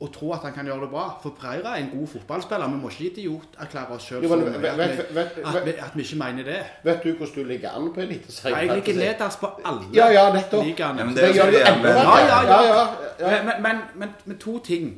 og 0.04 0.10
tro 0.12 0.32
at 0.34 0.42
han 0.44 0.52
kan 0.52 0.66
gjøre 0.66 0.80
det 0.84 0.88
bra. 0.92 1.04
For 1.22 1.32
Preira 1.38 1.76
er 1.78 1.84
en 1.84 1.90
god 1.94 2.08
fotballspiller. 2.10 2.68
Vi 2.68 2.80
må 2.82 2.90
ikke 2.90 3.06
idioterklære 3.12 3.94
oss 3.94 4.08
sjøl 4.10 4.26
som 4.28 4.42
at, 4.42 4.66
at, 4.66 5.64
vi- 5.64 5.76
at 5.80 5.94
vi 5.94 6.02
ikke 6.02 6.18
mener 6.20 6.44
det. 6.44 6.58
Vet 6.84 7.04
du 7.04 7.12
hvordan 7.14 7.34
du 7.34 7.44
ligger 7.48 7.70
an 7.78 7.86
på 7.94 8.00
Eliteserien? 8.02 8.58
Jeg 8.68 8.74
ligger 8.82 8.98
nederst 9.00 9.40
på 9.40 9.50
alle 9.64 9.86
Ja, 9.94 10.08
ja, 10.12 10.26
nettopp. 10.34 10.64
ligaene. 10.66 10.98
Ja, 10.98 11.04
men 11.06 11.14
Det 11.16 11.30
gjør 11.34 11.52
så 11.54 11.62
enda 11.72 11.94
verre. 11.94 12.18
Ja, 12.18 12.42
ja, 12.42 12.62
ja, 12.62 12.88
ja. 13.20 13.44
Men, 13.44 13.62
men, 13.62 13.80
men, 13.94 14.08
men 14.26 14.38
to 14.38 14.58
ting. 14.58 14.90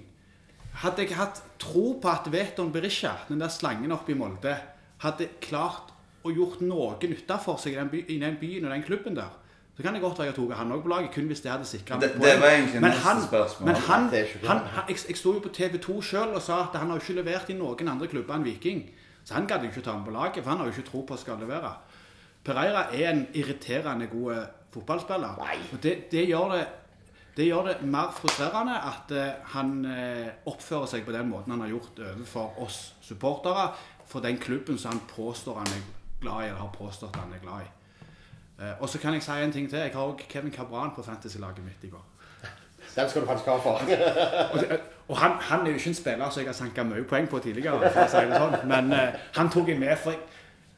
Hadde 0.83 1.03
jeg 1.07 1.17
hatt 1.17 1.43
tro 1.59 2.01
på 2.03 2.09
at 2.09 2.27
Veton 2.33 2.73
Berisha, 2.73 3.13
den 3.29 3.41
der 3.41 3.49
slangen 3.49 3.93
oppe 3.93 4.13
i 4.13 4.15
Molde, 4.19 4.57
hadde 5.05 5.29
klart 5.41 5.93
å 6.25 6.33
gjort 6.35 6.61
noe 6.61 6.97
nytte 7.03 7.39
for 7.45 7.57
seg 7.63 7.77
i 7.95 8.19
den 8.19 8.37
byen 8.41 8.65
og 8.65 8.71
den 8.75 8.83
klubben 8.83 9.15
der, 9.15 9.31
så 9.77 9.83
kan 9.83 9.95
det 9.95 10.01
godt 10.03 10.19
være 10.19 10.27
jeg 10.31 10.35
tok 10.35 10.53
han 10.57 10.73
òg 10.73 10.83
på 10.83 10.89
laget, 10.89 11.11
kun 11.15 11.27
hvis 11.29 11.41
det 11.45 11.51
hadde 11.53 11.65
sikra 11.69 11.99
Det- 12.01 12.15
det 12.15 12.41
var 12.41 12.49
egentlig 12.49 12.81
men 12.81 12.91
han, 12.93 13.23
spørsmål. 13.23 13.67
Men 13.67 13.77
han, 13.77 14.09
han, 14.47 14.59
han, 14.59 14.85
jeg, 14.89 14.97
jeg 15.09 15.17
sto 15.17 15.33
jo 15.35 15.39
på 15.45 15.49
TV 15.53 15.79
2 15.79 16.03
sjøl 16.03 16.33
og 16.35 16.43
sa 16.43 16.61
at 16.63 16.79
han 16.81 16.89
har 16.91 16.97
jo 16.97 17.03
ikke 17.05 17.19
levert 17.23 17.51
i 17.51 17.57
noen 17.59 17.89
andre 17.89 18.07
klubber 18.09 18.35
enn 18.35 18.45
Viking. 18.45 18.87
Så 19.25 19.35
han 19.35 19.47
gadd 19.47 19.63
jo 19.63 19.69
ikke 19.69 19.83
ta 19.85 19.91
ham 19.93 20.05
på 20.07 20.11
laget, 20.15 20.41
for 20.45 20.51
han 20.51 20.59
har 20.59 20.67
jo 20.67 20.73
ikke 20.73 20.89
tro 20.91 21.03
på 21.03 21.15
at 21.15 21.21
skal 21.21 21.39
levere. 21.39 21.75
Pereira 22.45 22.87
er 22.95 23.11
en 23.11 23.27
irriterende 23.35 24.07
god 24.07 24.47
fotballspiller. 24.73 25.37
Nei. 25.45 25.59
Og 25.73 25.83
det, 25.83 26.11
det, 26.13 26.27
gjør 26.29 26.53
det, 26.55 26.67
det 27.37 27.47
gjør 27.51 27.67
det 27.69 27.77
mer 27.83 28.13
frustrerende 28.17 28.77
at 28.81 29.11
eh, 29.13 29.33
han 29.57 29.85
eh, 29.85 30.29
oppfører 30.47 30.87
seg 30.87 31.05
på 31.05 31.13
den 31.13 31.29
måten 31.29 31.53
han 31.53 31.61
har 31.67 31.69
gjort 31.75 31.99
overfor 31.99 32.63
oss 32.65 32.95
supportere, 33.03 33.73
for 34.07 34.21
den 34.25 34.39
klubben 34.39 34.79
som 34.79 34.93
han 34.95 35.01
påstår 35.11 35.59
han 35.59 35.67
er 35.75 35.83
glad 36.23 36.45
i, 36.45 36.47
eller 36.49 36.61
har 36.63 36.73
påstått 36.79 37.17
han 37.17 37.33
er 37.35 37.43
glad 37.43 37.67
i. 37.67 37.73
Eh, 38.61 38.73
og 38.81 38.89
så 38.89 38.99
kan 38.99 39.15
jeg 39.15 39.23
si 39.23 39.31
en 39.31 39.53
ting 39.53 39.71
til. 39.71 39.79
Jeg 39.79 39.91
har 39.95 40.01
også 40.01 40.25
Kevin 40.29 40.53
Cabran 40.53 40.91
på 40.97 41.03
fantasy-laget 41.03 41.65
mitt 41.65 41.83
i 41.83 41.89
går. 41.89 42.05
Den 42.97 43.11
skal 43.11 43.23
du 43.23 43.27
faktisk 43.27 43.47
ha 43.47 43.57
for. 43.57 43.81
Og, 44.53 44.79
og 45.09 45.17
han, 45.19 45.31
han 45.41 45.61
er 45.61 45.71
jo 45.71 45.75
ikke 45.75 45.89
en 45.89 45.95
spiller 45.95 46.31
som 46.31 46.41
jeg 46.41 46.49
har 46.49 46.55
sanka 46.55 46.83
mye 46.83 47.05
poeng 47.05 47.29
på 47.29 47.39
tidligere, 47.39 47.91
for 47.93 48.03
å 48.03 48.11
si 48.11 48.23
det 48.27 48.39
sånn. 48.41 48.55
men 48.67 48.93
uh, 48.93 49.19
han 49.37 49.51
tok 49.53 49.69
jeg 49.69 49.79
med. 49.79 49.93
For 50.03 50.17
jeg, 50.17 50.21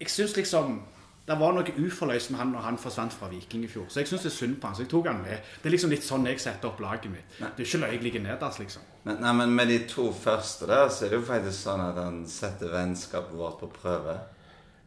jeg 0.01 0.11
syns 0.13 0.35
liksom 0.37 0.81
det 1.29 1.37
var 1.37 1.53
noe 1.53 1.73
uforløst 1.77 2.31
med 2.33 2.41
han 2.41 2.53
når 2.55 2.63
han 2.65 2.79
forsvant 2.81 3.13
fra 3.13 3.29
Viking 3.29 3.65
i 3.67 3.69
fjor. 3.69 3.85
Så 3.93 4.01
jeg 4.01 4.09
syns 4.09 4.23
det 4.25 4.31
er 4.31 4.37
synd 4.37 4.55
på 4.61 4.69
han, 4.69 4.77
så 4.77 4.85
jeg 4.85 4.91
tok 4.93 5.11
han 5.11 5.19
med. 5.21 5.51
Det 5.61 5.69
er 5.69 5.75
liksom 5.75 5.93
litt 5.93 6.07
sånn 6.07 6.25
jeg 6.29 6.41
setter 6.41 6.71
opp 6.71 6.81
laget 6.81 7.11
mitt. 7.13 7.35
Det 7.37 7.51
er 7.51 7.67
ikke 7.67 7.81
løye 7.83 7.93
jeg 7.93 8.05
ligger 8.07 8.25
nederst, 8.25 8.63
liksom. 8.63 8.87
Men, 9.05 9.21
nei, 9.21 9.33
men 9.43 9.53
med 9.59 9.69
de 9.69 9.79
to 9.91 10.07
første 10.17 10.69
der, 10.71 10.89
så 10.89 11.05
er 11.05 11.13
det 11.13 11.21
jo 11.21 11.27
faktisk 11.29 11.59
sånn 11.59 11.85
at 11.85 12.01
han 12.01 12.23
setter 12.33 12.73
vennskapet 12.73 13.37
vårt 13.37 13.61
på 13.61 13.69
prøve. 13.77 14.17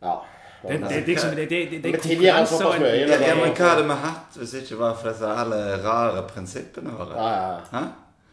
Ja. 0.01 0.15
Det, 0.61 0.77
det, 0.77 0.89
det, 0.89 1.07
liksom, 1.07 1.29
det, 1.35 1.49
det, 1.49 1.59
det, 1.71 1.83
det 1.83 1.93
er 1.95 1.97
konkurranse 1.97 2.65
og 2.65 2.75
Ja, 2.81 3.35
men 3.35 3.53
hva 3.57 3.69
hadde 3.71 3.85
vi 3.87 3.95
hatt 4.03 4.35
hvis 4.37 4.51
det 4.53 4.61
ikke 4.61 4.77
var 4.83 4.93
for 4.99 5.09
disse 5.09 5.31
alle 5.43 5.61
rare 5.81 6.21
prinsippene 6.29 6.93
våre? 6.93 7.15
Ja, 7.17 7.29
ja, 7.29 7.47
ja. 7.47 7.57
Hæ? 7.71 7.83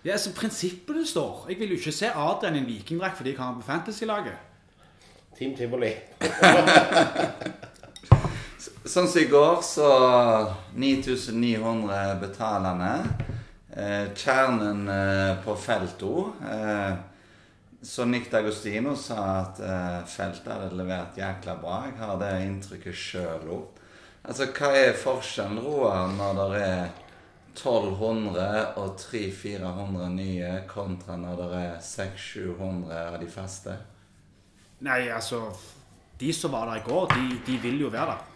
Ja, 0.05 0.13
altså 0.13 0.35
prinsippene 0.37 1.07
står. 1.07 1.47
Jeg 1.49 1.59
vil 1.59 1.73
jo 1.73 1.79
ikke 1.81 1.93
se 1.93 2.11
Adrian 2.13 2.55
i 2.57 2.59
en 2.59 2.67
vikingdrakt 2.67 3.17
fordi 3.17 3.31
jeg 3.33 3.39
har 3.39 3.47
han 3.53 3.63
på 3.63 3.67
fantasy-laget. 3.67 4.37
Team 5.39 5.57
Tivoli. 5.57 5.93
Sånn 8.89 9.09
som 9.09 9.21
i 9.21 9.27
går, 9.29 9.59
så 9.63 9.89
9900 10.75 12.15
betalende. 12.23 12.93
Eh, 13.79 14.09
kjernen 14.17 14.89
eh, 14.89 15.37
på 15.45 15.55
felto 15.61 16.33
eh, 16.43 16.93
Så 17.83 18.05
Nick 18.05 18.33
D'Agostino 18.33 18.97
sa 18.99 19.25
at 19.45 19.61
eh, 19.63 19.99
feltet 20.11 20.51
hadde 20.51 20.79
levert 20.79 21.19
jækla 21.19 21.55
bra. 21.61 21.83
Jeg 21.87 21.99
har 22.01 22.17
det 22.19 22.31
inntrykket 22.43 22.97
sjøl 22.99 23.53
òg. 23.55 23.85
Altså, 24.29 24.49
hva 24.51 24.73
er 24.75 24.99
forskjellen, 24.99 25.61
Roar, 25.63 26.11
når 26.19 26.41
det 26.41 26.63
er 26.67 26.89
1200 27.55 28.75
og 28.79 28.99
300-400 28.99 30.09
nye, 30.15 30.51
kontra 30.71 31.17
når 31.19 31.39
det 31.39 31.61
er 31.61 31.79
600-700 31.87 32.99
av 32.99 33.21
de 33.23 33.31
faste? 33.31 33.77
Nei, 34.87 35.09
altså 35.11 35.49
De 36.19 36.33
som 36.35 36.51
var 36.51 36.67
der 36.67 36.81
i 36.81 36.87
går, 36.87 37.15
de, 37.15 37.39
de 37.47 37.57
vil 37.63 37.81
jo 37.85 37.93
være 37.95 38.11
der. 38.11 38.27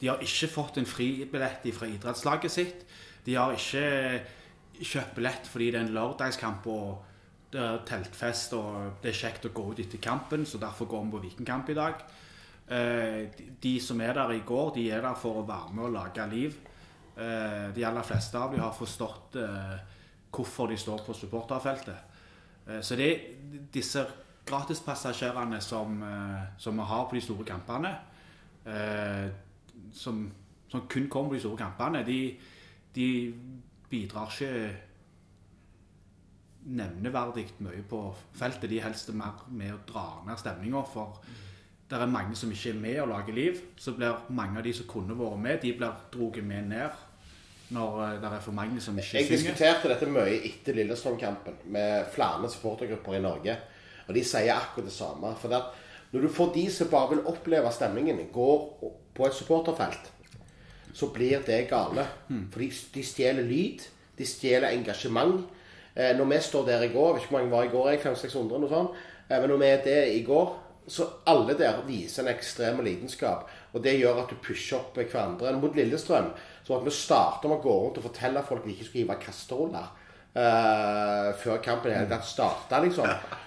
De 0.00 0.08
har 0.08 0.22
ikke 0.24 0.48
fått 0.48 0.78
en 0.80 0.88
fribillett 0.88 1.66
fra 1.76 1.88
idrettslaget 1.88 2.52
sitt. 2.52 2.86
De 3.26 3.36
har 3.36 3.52
ikke 3.52 4.22
kjøpt 4.80 5.12
billett 5.18 5.48
fordi 5.52 5.68
det 5.68 5.82
er 5.82 5.84
en 5.84 5.92
lørdagskamp 5.92 6.64
og 6.72 7.09
det 7.50 7.60
er 7.60 7.80
teltfest 7.88 8.52
og 8.54 9.00
det 9.02 9.10
er 9.10 9.16
kjekt 9.20 9.46
å 9.48 9.52
gå 9.54 9.64
ut 9.72 9.80
etter 9.82 9.98
kampen, 10.02 10.44
så 10.46 10.58
derfor 10.62 10.86
går 10.86 11.04
vi 11.04 11.10
på 11.16 11.22
Vikingkamp 11.24 11.70
i 11.72 11.74
dag. 11.74 12.02
Eh, 12.70 13.28
de- 13.62 13.80
som 13.80 14.00
er 14.00 14.12
der 14.14 14.30
i 14.30 14.42
går, 14.46 14.74
de 14.74 14.90
er 14.90 15.00
der 15.02 15.14
for 15.14 15.40
å 15.42 15.46
være 15.46 15.72
med 15.74 15.84
og 15.84 15.92
lage 15.92 16.26
liv. 16.30 16.54
Eh, 17.16 17.72
De 17.74 17.84
aller 17.84 18.02
fleste 18.02 18.38
av 18.38 18.52
dem 18.52 18.60
har 18.60 18.72
forstått 18.72 19.34
eh, 19.36 19.78
hvorfor 20.30 20.68
de 20.68 20.76
står 20.76 21.02
på 21.06 21.14
supporterfeltet. 21.14 21.96
Så 22.82 22.94
det 22.96 23.06
er 23.10 23.20
disse 23.72 24.06
gratispassasjerene 24.46 25.60
som, 25.60 26.04
som 26.58 26.76
vi 26.76 26.82
har 26.86 27.06
på 27.08 27.16
de 27.16 27.20
store 27.20 27.44
kampene, 27.44 27.90
som, 29.92 30.20
som 30.68 30.84
kun 30.86 31.08
kommer 31.08 31.28
på 31.32 31.34
de 31.34 31.40
store 31.40 31.56
kampene, 31.58 32.04
de, 32.06 32.36
de 32.94 33.34
bidrar 33.90 34.30
ikke 34.30 34.76
nevneverdig 36.66 37.46
mye 37.64 37.82
på 37.88 38.02
feltet. 38.36 38.68
De 38.70 38.78
er 38.78 38.88
helst 38.88 39.12
mer 39.16 39.44
med 39.48 39.74
å 39.74 39.80
dra 39.88 40.06
ned 40.26 40.40
stemninga. 40.40 40.82
For 40.92 41.20
det 41.90 41.98
er 41.98 42.10
mange 42.10 42.36
som 42.38 42.52
ikke 42.52 42.74
er 42.74 42.82
med 42.82 42.98
og 43.02 43.08
lager 43.12 43.36
liv. 43.36 43.62
Så 43.80 43.94
blir 43.96 44.26
mange 44.28 44.60
av 44.60 44.66
de 44.66 44.74
som 44.76 44.88
kunne 44.90 45.16
vært 45.18 45.40
med, 45.40 45.60
de 45.62 45.72
blir 45.78 45.94
dratt 46.12 46.42
med 46.44 46.68
ned 46.74 47.06
når 47.70 47.98
eh, 48.02 48.14
det 48.18 48.26
er 48.26 48.40
for 48.42 48.56
mange 48.56 48.80
som 48.82 48.96
ikke 48.98 49.20
Jeg 49.20 49.26
synger. 49.28 49.36
diskuterte 49.36 49.90
dette 49.92 50.06
mye 50.10 50.40
etter 50.48 50.74
Lillestrøm-kampen 50.74 51.60
med 51.70 52.08
flere 52.10 52.48
supportergrupper 52.50 53.14
i 53.14 53.22
Norge. 53.22 53.54
Og 54.08 54.16
de 54.16 54.24
sier 54.26 54.50
akkurat 54.56 54.88
det 54.88 54.94
samme. 54.94 55.30
For 55.38 55.52
det 55.52 55.60
at 55.60 56.10
når 56.10 56.24
du 56.26 56.32
får 56.34 56.50
de 56.56 56.64
som 56.74 56.90
bare 56.90 57.12
vil 57.14 57.28
oppleve 57.30 57.70
stemningen, 57.70 58.24
går 58.34 58.64
på 59.14 59.26
et 59.28 59.36
supporterfelt, 59.38 60.10
så 60.92 61.06
blir 61.14 61.44
det 61.46 61.68
gale. 61.70 62.08
For 62.50 62.58
de, 62.58 62.70
de 62.94 63.04
stjeler 63.06 63.46
lyd. 63.46 63.86
De 64.18 64.26
stjeler 64.26 64.74
engasjement. 64.74 65.44
Eh, 66.00 66.16
når 66.16 66.30
vi 66.30 66.40
står 66.40 66.66
der 66.66 66.82
i 66.86 66.92
går, 66.94 67.06
jeg 67.06 67.14
vet 67.14 67.22
ikke 67.26 67.34
hvor 67.34 67.38
mange 67.38 67.52
var 67.52 67.66
i 67.66 67.72
går, 67.74 67.88
jeg, 67.90 68.00
500-600 68.06 68.60
noe 68.62 68.70
sånt, 68.70 69.00
eh, 69.28 69.36
men 69.36 69.50
når 69.52 69.58
vi 69.60 69.70
er 69.70 69.82
det 69.84 69.98
i 70.14 70.22
går, 70.24 70.52
så 70.90 71.06
alle 71.28 71.54
der 71.58 71.82
viser 71.86 72.24
en 72.24 72.32
ekstrem 72.32 72.80
lidenskap. 72.84 73.50
Og 73.74 73.84
det 73.84 73.98
gjør 74.00 74.22
at 74.22 74.32
du 74.32 74.38
pusher 74.42 74.80
opp 74.80 74.96
hverandre. 74.96 75.52
Mot 75.60 75.76
Lillestrøm 75.76 76.32
så 76.66 76.78
at 76.78 76.86
vi 76.86 76.94
starter 76.94 77.50
med 77.50 77.60
å 77.60 77.64
gå 77.64 77.74
rundt 77.74 78.00
og 78.00 78.06
fortelle 78.08 78.42
folk 78.46 78.62
at 78.62 78.68
de 78.68 78.74
ikke 78.74 78.88
skulle 78.88 79.04
hive 79.04 79.18
kasteroller. 79.22 79.90
Uh, 80.30 81.32
før 81.42 81.56
kampen 81.58 81.90
hele 81.90 82.06
tatt 82.06 82.26
starta, 82.26 82.78
liksom. 82.84 83.06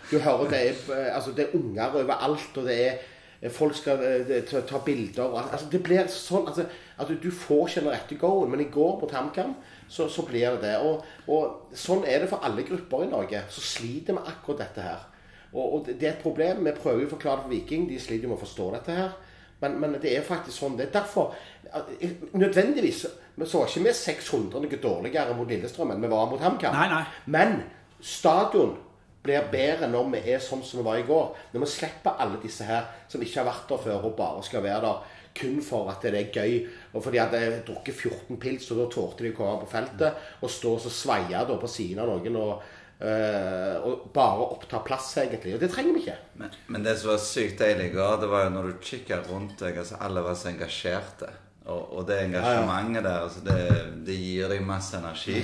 Du 0.10 0.17
hører 0.19 0.50
det 0.51 0.57
er, 0.60 0.79
eh, 0.91 1.15
altså, 1.15 1.31
det 1.31 1.45
er 1.45 1.53
unger 1.55 1.95
overalt, 2.01 2.57
og 2.60 2.65
det 2.67 2.75
er 2.75 2.98
eh, 3.41 3.51
Folk 3.51 3.75
skal 3.75 4.01
det- 4.27 4.45
ta, 4.50 4.60
ta 4.67 4.81
bilder 4.83 5.24
og 5.24 5.38
alt. 5.39 5.53
altså, 5.53 5.69
Det 5.72 5.83
blir 5.83 6.07
sånn 6.12 6.48
altså, 6.48 6.65
at 6.97 7.09
du, 7.09 7.15
du 7.17 7.31
får 7.31 7.67
ikke 7.67 7.83
den 7.85 7.93
rette 7.93 8.17
go-en. 8.21 8.51
Men 8.51 8.62
i 8.62 8.69
går 8.71 9.00
mot 9.01 9.09
TamKam 9.12 9.55
så, 9.88 10.07
så 10.09 10.25
blir 10.27 10.57
det 10.57 10.62
det. 10.67 10.75
Og, 10.85 11.03
og 11.27 11.75
sånn 11.77 12.05
er 12.05 12.23
det 12.23 12.29
for 12.31 12.45
alle 12.45 12.65
grupper 12.67 13.05
i 13.05 13.12
Norge. 13.12 13.43
Så 13.50 13.63
sliter 13.65 14.17
vi 14.17 14.25
akkurat 14.33 14.65
dette 14.65 14.85
her. 14.85 15.09
Og, 15.53 15.65
og 15.65 15.85
det 15.88 16.00
det 16.01 16.09
er 16.09 16.15
et 16.17 16.23
problem. 16.25 16.63
Vi 16.65 16.75
prøver 16.77 17.07
å 17.07 17.13
forklare 17.15 17.43
det 17.43 17.47
for 17.47 17.55
Viking. 17.55 17.88
De 17.89 18.00
sliter 18.01 18.29
med 18.29 18.38
å 18.38 18.43
forstå 18.45 18.69
dette 18.77 18.97
her. 18.97 19.13
Men, 19.63 19.79
men 19.79 19.97
det 20.01 20.12
er 20.12 20.25
faktisk 20.27 20.58
sånn. 20.60 20.77
Det 20.79 20.89
er 20.89 20.95
derfor 20.99 21.36
Nødvendigvis 22.38 23.06
så 23.47 23.60
var 23.60 23.69
ikke 23.69 23.88
vi 23.88 23.93
600 23.97 24.60
noe 24.62 24.77
dårligere 24.77 25.34
mot 25.34 25.49
Lillestrøm 25.49 25.93
enn 25.95 26.03
vi 26.03 26.10
var 26.12 26.27
mot 26.29 26.41
HamKam. 26.43 26.75
Men 27.34 27.63
stadion 27.97 28.75
blir 29.23 29.47
bedre 29.49 29.88
når 29.89 30.12
vi 30.12 30.21
er 30.36 30.43
sånn 30.43 30.62
som 30.67 30.82
vi 30.82 30.86
var 30.86 30.99
i 30.99 31.06
går. 31.08 31.32
Når 31.53 31.63
vi 31.63 31.69
slipper 31.71 32.19
alle 32.21 32.41
disse 32.43 32.67
her 32.67 32.91
som 33.10 33.23
ikke 33.23 33.39
har 33.39 33.49
vært 33.49 33.71
der 33.71 33.82
før 33.88 34.10
og 34.10 34.17
bare 34.19 34.43
skal 34.45 34.65
være 34.65 34.84
der 34.86 35.19
kun 35.36 35.60
for 35.65 35.89
at 35.91 36.06
det 36.06 36.13
er 36.19 36.32
gøy. 36.34 36.56
Og 36.93 37.04
fordi 37.04 37.19
at 37.24 37.36
jeg 37.38 37.63
drukket 37.67 37.96
14 37.96 38.39
pils, 38.41 38.69
og 38.72 38.82
da 38.82 38.88
tålte 38.93 39.26
de 39.26 39.34
å 39.34 39.38
komme 39.38 39.60
på 39.63 39.72
feltet 39.74 40.41
og 40.41 40.52
stå 40.52 40.78
og 40.78 40.82
så 40.84 40.93
sveie 40.93 41.43
på 41.50 41.69
siden 41.72 42.04
av 42.04 42.12
noen 42.12 42.39
og, 42.41 42.65
eh, 43.00 43.78
og 43.84 44.10
bare 44.15 44.50
oppta 44.58 44.82
plass, 44.86 45.12
egentlig. 45.24 45.56
Og 45.58 45.63
det 45.63 45.72
trenger 45.74 45.98
vi 45.98 46.06
ikke. 46.06 46.19
Men, 46.41 46.60
men 46.67 46.86
det 46.86 46.98
som 47.00 47.13
var 47.13 47.24
sykt 47.24 47.62
deilig 47.63 47.91
i 47.91 47.96
går, 47.96 48.19
det 48.22 48.32
var 48.34 48.48
jo 48.48 48.56
når 48.58 48.69
du 48.69 48.86
kikket 48.91 49.32
rundt 49.32 49.58
deg, 49.62 49.80
altså 49.84 50.02
alle 50.04 50.26
var 50.26 50.38
så 50.39 50.52
engasjerte. 50.54 51.32
Og, 51.63 51.84
og 51.96 52.08
det 52.10 52.26
engasjementet 52.26 53.06
der, 53.06 53.22
altså 53.24 53.43
det, 53.46 53.60
det 54.08 54.19
gir 54.19 54.52
deg 54.52 54.65
masse 54.67 54.98
energi. 55.00 55.39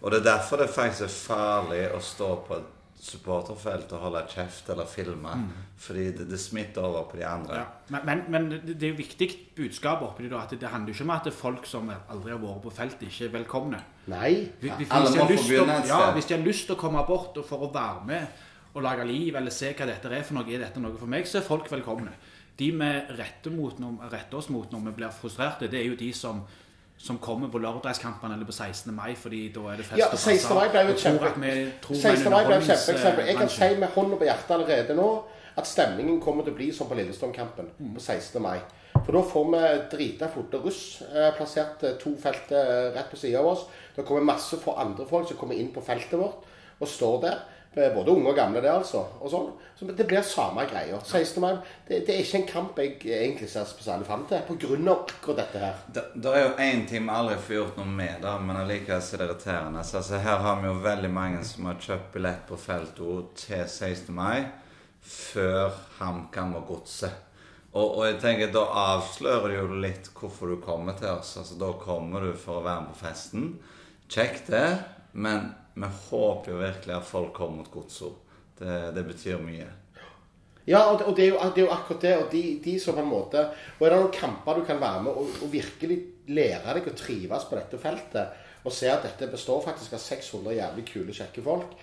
Og 0.00 0.10
det 0.10 0.22
er 0.22 0.30
derfor 0.32 0.62
det 0.62 0.72
faktisk 0.72 1.04
er 1.06 1.14
farlig 1.14 1.82
å 1.92 2.00
stå 2.02 2.30
på 2.46 2.58
supporterfelt 3.00 3.92
og 3.96 4.02
holde 4.04 4.20
kjeft 4.28 4.68
eller 4.72 4.88
filme. 4.88 5.32
Fordi 5.80 6.04
det, 6.18 6.26
det 6.28 6.40
smitter 6.40 6.84
over 6.84 7.06
på 7.08 7.16
de 7.16 7.24
andre. 7.26 7.62
Ja. 7.62 7.64
Men, 7.88 8.04
men, 8.04 8.22
men 8.28 8.50
det 8.66 8.82
er 8.82 8.92
jo 8.92 8.98
viktig 8.98 9.30
budskap 9.56 10.02
oppi 10.04 10.28
det. 10.28 10.36
at 10.36 10.52
Det 10.60 10.68
handler 10.68 10.92
jo 10.92 10.98
ikke 10.98 11.06
om 11.08 11.14
at 11.16 11.32
folk 11.32 11.66
som 11.66 11.88
aldri 11.90 12.34
har 12.34 12.42
vært 12.42 12.62
på 12.66 12.74
feltet, 12.76 13.08
ikke 13.08 13.30
er 13.30 13.34
velkomne. 13.38 13.80
Nei. 14.12 14.34
Hvis, 14.60 14.76
hvis, 14.82 14.92
Alle 14.92 15.14
må 15.16 15.26
få 15.30 15.48
begynne 15.48 15.80
et 15.80 15.88
ja, 15.88 16.02
hvis 16.12 16.28
de 16.28 16.36
har 16.36 16.44
lyst 16.44 16.68
til 16.68 16.76
å 16.76 16.80
komme 16.80 17.04
bort 17.08 17.40
og 17.40 17.48
for 17.48 17.64
å 17.64 17.72
være 17.72 18.06
med 18.10 18.46
og 18.74 18.84
lage 18.84 19.06
liv, 19.08 19.34
eller 19.34 19.50
se 19.50 19.72
hva 19.74 19.88
dette 19.88 20.12
er 20.12 20.22
for 20.26 20.38
noe, 20.38 20.46
er 20.46 20.62
dette 20.62 20.82
noe 20.82 20.98
for 20.98 21.10
meg, 21.10 21.26
så 21.26 21.40
er 21.40 21.46
folk 21.46 21.66
velkomne. 21.72 22.12
De 22.60 22.68
vi 22.76 22.90
retter, 23.16 23.54
mot 23.54 23.78
når, 23.80 24.10
retter 24.12 24.38
oss 24.38 24.50
mot 24.52 24.68
når 24.70 24.90
vi 24.90 24.96
blir 25.00 25.14
frustrerte, 25.16 25.70
det 25.72 25.80
er 25.80 25.88
jo 25.88 25.96
de 25.98 26.10
som, 26.14 26.44
som 27.00 27.18
kommer 27.18 27.48
på 27.48 27.58
lørdagskampene 27.58 28.34
eller 28.36 28.46
på 28.46 28.52
16. 28.52 28.92
mai, 28.94 29.14
fordi 29.16 29.46
da 29.54 29.60
er 29.72 29.78
det 29.80 29.86
fest 29.88 29.98
Ja, 29.98 30.08
og 30.12 30.18
16. 30.18 30.56
mai 30.56 30.66
ble 30.68 30.82
jo 30.84 30.92
og 30.92 30.98
tror 30.98 31.10
kjempe... 31.10 31.30
at 31.30 31.38
vi 31.40 31.52
tror 31.82 31.94
vi 31.94 32.00
en 32.00 32.16
16. 32.16 32.32
mai 32.34 32.42
ble 32.44 32.58
jo 32.58 32.66
kjempeeksempel. 32.66 33.30
Jeg 33.30 33.38
kan 33.38 33.52
si 33.54 33.68
med 33.80 33.94
hånda 33.94 34.18
på 34.20 34.28
hjertet 34.28 34.52
allerede 34.56 34.96
nå 34.98 35.08
at 35.60 35.68
stemningen 35.68 36.20
kommer 36.20 36.44
til 36.44 36.52
å 36.52 36.58
bli 36.58 36.68
som 36.76 36.90
på 36.90 36.98
Lillestrøm-kampen 36.98 37.72
på 37.96 38.04
16. 38.04 38.42
mai. 38.44 38.58
For 38.98 39.16
da 39.16 39.22
får 39.26 39.48
vi 39.54 39.62
drita 39.94 40.28
flotte 40.30 40.60
russ 40.60 40.82
eh, 41.08 41.30
plassert 41.36 41.84
eh, 41.88 41.96
to 42.00 42.12
felt 42.20 42.52
eh, 42.52 42.90
rett 42.94 43.08
på 43.10 43.18
siden 43.18 43.40
av 43.40 43.48
oss. 43.54 43.64
Da 43.96 44.04
kommer 44.06 44.26
masse 44.26 44.58
for 44.60 44.80
andre 44.82 45.06
folk 45.08 45.30
som 45.30 45.40
kommer 45.40 45.58
inn 45.58 45.72
på 45.72 45.84
feltet 45.84 46.18
vårt 46.20 46.44
og 46.80 46.88
står 46.88 47.16
der. 47.24 47.40
Eh, 47.74 47.94
Både 47.94 48.10
unge 48.10 48.32
og 48.32 48.36
gamle 48.36 48.60
det, 48.64 48.70
altså. 48.72 49.04
Og 49.22 49.30
sånn. 49.30 49.50
Så 49.78 49.86
det 49.86 50.06
blir 50.10 50.24
samme 50.26 50.64
greia. 50.68 50.98
16. 50.98 51.38
mai 51.40 51.52
det, 51.86 52.00
det 52.06 52.16
er 52.16 52.24
ikke 52.24 52.40
en 52.40 52.48
kamp 52.48 52.80
jeg 52.82 52.96
egentlig 53.06 53.48
ser 53.48 53.68
spesielt 53.70 54.08
fram 54.08 54.26
til, 54.28 54.42
av 54.42 54.90
akkurat 54.96 55.38
dette 55.38 55.62
her. 55.62 55.78
Det, 55.94 56.32
er 56.32 56.42
jo 56.42 56.50
én 56.66 56.82
ting 56.90 57.06
vi 57.06 57.14
aldri 57.14 57.38
får 57.38 57.56
gjort 57.56 57.78
noe 57.78 57.94
med, 58.00 58.18
da, 58.24 58.34
men 58.42 58.58
allikevel 58.58 58.98
er 58.98 59.22
det 59.22 59.28
irriterende. 59.28 59.84
Så, 59.86 60.00
altså, 60.02 60.18
her 60.18 60.42
har 60.44 60.60
vi 60.60 60.68
jo 60.68 60.82
veldig 60.82 61.12
mange 61.14 61.44
som 61.46 61.70
har 61.70 61.78
kjøpt 61.86 62.12
billett 62.16 62.44
på 62.50 62.58
Felto 62.58 63.16
til 63.38 63.64
16. 63.64 64.10
mai 64.18 64.50
før 65.00 65.70
HamKam 66.00 66.58
og 66.58 66.66
Godset. 66.74 67.26
Og, 67.70 67.86
og 67.86 68.04
jeg 68.08 68.18
tenker, 68.18 68.50
da 68.50 68.64
avslører 68.96 69.46
det 69.46 69.58
jo 69.60 69.80
litt 69.80 70.10
hvorfor 70.18 70.50
du 70.50 70.58
kommer 70.62 70.98
til 70.98 71.12
oss. 71.14 71.36
Altså, 71.38 71.54
Da 71.60 71.70
kommer 71.78 72.26
du 72.26 72.34
for 72.34 72.58
å 72.58 72.66
være 72.66 72.82
med 72.82 72.96
på 72.96 73.04
festen. 73.06 73.52
Kjekt 74.10 74.50
det, 74.50 74.66
men 75.14 75.52
vi 75.74 75.90
håper 76.10 76.52
jo 76.52 76.58
virkelig 76.60 76.96
at 76.96 77.06
folk 77.06 77.32
kommer 77.36 77.60
mot 77.60 77.70
Godset. 77.72 78.16
Det, 78.58 78.78
det 78.96 79.04
betyr 79.08 79.40
mye. 79.42 79.68
Ja, 80.68 80.84
og 80.90 80.98
det, 81.00 81.06
og 81.08 81.16
det, 81.16 81.24
er, 81.24 81.30
jo, 81.32 81.52
det 81.54 81.62
er 81.62 81.66
jo 81.66 81.74
akkurat 81.74 82.02
det. 82.04 82.14
Og 82.20 82.32
de, 82.32 82.42
de 82.64 82.74
som 82.80 82.94
på 82.94 83.02
en 83.02 83.08
måte 83.10 83.40
Og 83.78 83.86
er 83.86 83.94
det 83.94 84.00
noen 84.02 84.12
kamper 84.14 84.60
du 84.60 84.66
kan 84.68 84.82
være 84.82 85.04
med 85.06 85.16
og, 85.16 85.30
og 85.40 85.52
virkelig 85.52 85.96
lære 86.30 86.74
deg 86.76 86.90
å 86.90 86.96
trives 86.98 87.46
på 87.48 87.56
dette 87.58 87.80
feltet, 87.80 88.42
og 88.60 88.74
se 88.74 88.90
at 88.92 89.02
dette 89.02 89.30
består 89.32 89.64
faktisk 89.64 89.96
av 89.96 90.02
600 90.04 90.58
jævlig 90.60 90.84
kule, 90.92 91.16
kjekke 91.16 91.42
folk, 91.46 91.78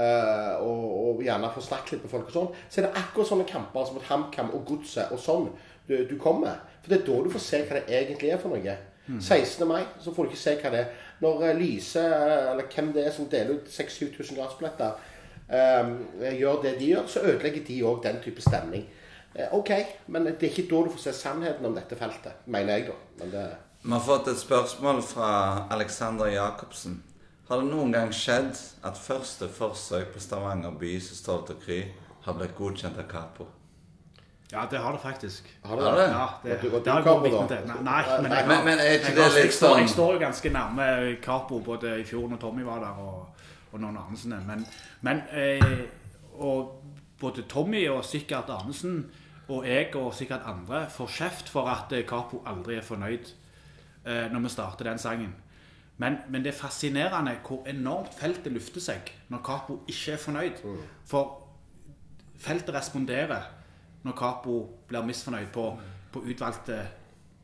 Uh, 0.00 0.54
og, 0.62 0.84
og 1.18 1.18
gjerne 1.26 1.48
få 1.52 1.60
snakket 1.60 1.96
litt 1.96 2.04
med 2.06 2.12
folk 2.12 2.28
og 2.30 2.32
sånn, 2.32 2.52
så 2.70 2.78
er 2.78 2.84
det 2.86 3.00
akkurat 3.00 3.26
sånne 3.28 3.44
kamper 3.48 3.84
som 3.84 3.96
mot 3.98 4.04
HamKam 4.06 4.52
og 4.56 4.62
Godset 4.68 5.10
og 5.12 5.18
sånn 5.20 5.48
du, 5.88 5.96
du 6.08 6.14
kommer. 6.22 6.62
For 6.82 6.92
det 6.92 7.00
er 7.00 7.06
da 7.06 7.18
du 7.24 7.30
får 7.34 7.44
se 7.44 7.62
hva 7.66 7.78
det 7.78 7.98
egentlig 8.00 8.32
er 8.32 8.40
for 8.40 8.54
noe. 8.54 8.76
16. 9.18 9.68
mai 9.68 9.82
så 9.98 10.12
får 10.14 10.24
du 10.24 10.30
ikke 10.30 10.40
se 10.40 10.56
hva 10.60 10.70
det 10.70 10.80
er. 10.84 10.90
Når 11.20 11.40
Lise, 11.40 11.58
Lyse, 11.58 12.04
eh, 12.04 12.50
eller 12.52 12.68
hvem 12.74 12.92
det 12.94 13.06
er 13.06 13.12
som 13.12 13.28
deler 13.28 13.58
ut 13.58 13.68
6000-7000 13.68 14.38
gradsbilletter, 14.38 14.92
um, 15.50 15.90
gjør 16.38 16.62
det 16.62 16.78
de 16.78 16.92
gjør, 16.94 17.06
så 17.06 17.24
ødelegger 17.26 17.64
de 17.66 17.82
òg 17.84 18.02
den 18.06 18.22
type 18.24 18.42
stemning. 18.44 18.86
Eh, 19.34 19.52
ok, 19.52 19.70
men 20.06 20.26
det 20.26 20.38
er 20.38 20.48
ikke 20.48 20.68
da 20.70 20.84
du 20.86 20.90
får 20.94 21.04
se 21.04 21.12
sannheten 21.12 21.66
om 21.66 21.74
dette 21.74 21.98
feltet, 21.98 22.46
mener 22.46 22.78
jeg, 22.78 22.86
da. 22.88 22.96
Men 23.18 23.34
det, 23.34 23.44
Vi 23.82 23.92
har 23.92 24.00
fått 24.00 24.28
et 24.28 24.38
spørsmål 24.38 25.02
fra 25.02 25.30
Alexander 25.70 26.26
Jacobsen. 26.26 27.02
Har 27.48 27.60
det 27.60 27.70
noen 27.70 27.92
gang 27.92 28.12
skjedd 28.14 28.54
at 28.84 28.98
første 28.98 29.48
forsøk 29.48 30.12
på 30.14 30.20
Stavanger 30.20 30.70
by 30.78 30.98
som 31.00 31.16
stolt 31.16 31.50
og 31.50 31.62
kry 31.64 31.80
har 32.22 32.36
blitt 32.36 32.54
godkjent 32.58 32.98
av 33.00 33.08
Capo? 33.10 33.46
Ja, 34.52 34.64
det 34.70 34.78
har 34.82 34.92
det 34.92 35.00
faktisk. 35.00 35.46
Har 35.64 35.76
det? 35.78 35.90
det? 35.96 36.06
Ja, 36.10 36.26
det, 36.42 36.56
du- 36.62 36.70
det 36.70 36.86
har 36.92 37.00
jeg 37.00 37.04
gått 37.06 37.22
vitne 37.24 37.48
til. 37.48 37.66
Nei, 37.68 37.82
nei, 37.86 38.20
men 38.22 38.32
jeg, 38.32 38.46
Men, 38.48 38.64
men 38.64 38.78
ikke 38.82 39.06
jeg, 39.06 39.16
det 39.16 39.22
jeg, 39.26 39.44
litt 39.44 39.54
står, 39.54 39.76
jeg 39.78 39.86
sånn 39.88 39.94
står 39.94 40.12
jo 40.16 40.22
ganske 40.24 40.50
nærme 40.56 40.86
Capo 41.22 41.60
både 41.60 41.92
i 42.00 42.04
fjor 42.08 42.28
når 42.32 42.40
Tommy 42.42 42.64
var 42.66 42.80
der, 42.82 42.98
og, 42.98 43.44
og 43.72 43.80
noen 43.84 43.96
Arnesen. 44.00 44.34
Men, 44.48 44.64
men 45.06 45.22
eh, 45.30 45.84
og 46.42 46.82
både 47.20 47.44
Tommy 47.48 47.84
og 47.92 48.02
sikkert 48.04 48.50
Arnesen 48.50 49.04
og 49.50 49.66
jeg 49.66 49.94
og 49.98 50.14
sikkert 50.14 50.42
andre 50.46 50.84
får 50.90 51.06
kjeft 51.18 51.48
for 51.52 51.68
at 51.70 51.90
Kapo 51.90 52.02
Capo 52.08 52.42
aldri 52.46 52.76
er 52.80 52.86
fornøyd 52.86 53.30
eh, 54.06 54.26
når 54.32 54.40
vi 54.48 54.48
starter 54.56 54.84
den 54.90 54.98
sangen. 54.98 55.34
Men, 56.00 56.18
men 56.32 56.42
det 56.42 56.54
er 56.54 56.58
fascinerende 56.58 57.36
hvor 57.46 57.62
enormt 57.68 58.14
feltet 58.18 58.52
lufter 58.52 58.80
seg 58.80 59.10
når 59.28 59.42
Capo 59.46 59.80
ikke 59.86 60.12
er 60.16 60.22
fornøyd. 60.26 60.62
For 61.06 61.36
feltet 62.40 62.74
responderer 62.74 63.42
når 64.02 64.16
Capo 64.16 64.56
blir 64.88 65.06
misfornøyd 65.06 65.52
på, 65.52 65.66
på 66.12 66.22
utvalgte 66.24 66.80